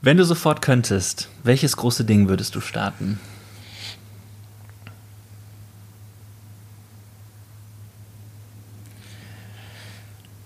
[0.00, 3.20] Wenn du sofort könntest, welches große Ding würdest du starten?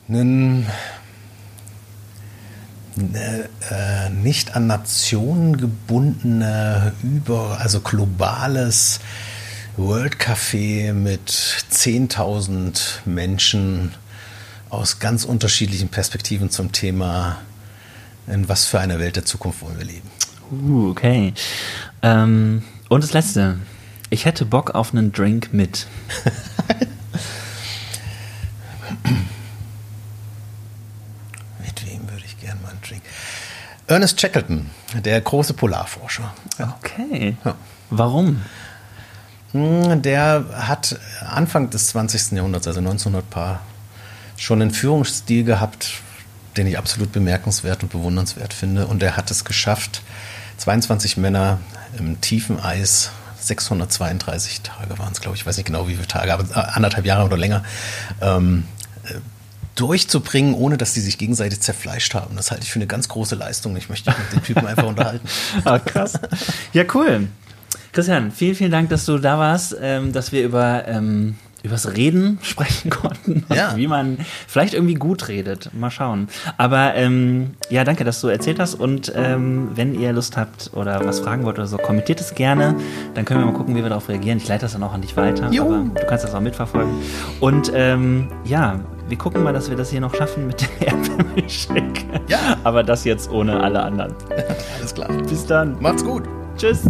[0.09, 0.67] Einen
[2.97, 9.01] äh, nicht an Nationen gebundene, über, also globales
[9.77, 13.95] World Café mit 10.000 Menschen
[14.69, 17.39] aus ganz unterschiedlichen Perspektiven zum Thema,
[18.27, 20.11] in was für einer Welt der Zukunft wollen wir leben.
[20.51, 21.33] Uh, okay.
[22.03, 23.59] Ähm, und das Letzte.
[24.11, 25.87] Ich hätte Bock auf einen Drink mit.
[33.93, 34.71] Ernest Shackleton,
[35.05, 36.33] der große Polarforscher.
[36.59, 37.37] Okay.
[37.45, 37.55] Ja.
[37.91, 38.43] Warum?
[39.53, 42.33] Hm, der hat Anfang des 20.
[42.33, 43.61] Jahrhunderts, also 1900 paar,
[44.37, 46.01] schon einen Führungsstil gehabt,
[46.57, 48.87] den ich absolut bemerkenswert und bewundernswert finde.
[48.87, 50.03] Und er hat es geschafft,
[50.59, 51.59] 22 Männer
[51.99, 56.07] im tiefen Eis, 632 Tage waren es, glaube ich, ich weiß nicht genau wie viele
[56.07, 57.65] Tage, aber anderthalb Jahre oder länger,
[58.21, 58.65] ähm,
[59.75, 62.37] durchzubringen, ohne dass die sich gegenseitig zerfleischt haben.
[62.37, 63.77] Das halte ich für eine ganz große Leistung.
[63.77, 65.27] Ich möchte mich mit den Typen einfach unterhalten.
[65.65, 66.19] Ah, krass.
[66.73, 67.29] Ja, cool.
[67.93, 72.39] Christian, vielen, vielen Dank, dass du da warst, ähm, dass wir über ähm, übers Reden
[72.43, 73.45] sprechen konnten.
[73.55, 73.77] Ja.
[73.77, 75.71] Wie man vielleicht irgendwie gut redet.
[75.75, 76.29] Mal schauen.
[76.57, 78.75] Aber ähm, ja, danke, dass du erzählt hast.
[78.75, 82.75] Und ähm, wenn ihr Lust habt oder was fragen wollt oder so, kommentiert es gerne.
[83.15, 84.39] Dann können wir mal gucken, wie wir darauf reagieren.
[84.39, 85.51] Ich leite das dann auch an dich weiter.
[85.51, 85.65] Jo.
[85.65, 86.93] Aber du kannst das auch mitverfolgen.
[87.41, 88.81] Und ähm, ja,
[89.13, 92.23] wir gucken mal, dass wir das hier noch schaffen mit dem Erdbeermilchshake.
[92.29, 92.57] Ja.
[92.65, 94.15] Aber das jetzt ohne alle anderen.
[94.79, 95.09] Alles klar.
[95.29, 95.77] Bis dann.
[95.83, 96.23] Macht's gut.
[96.57, 96.87] Tschüss.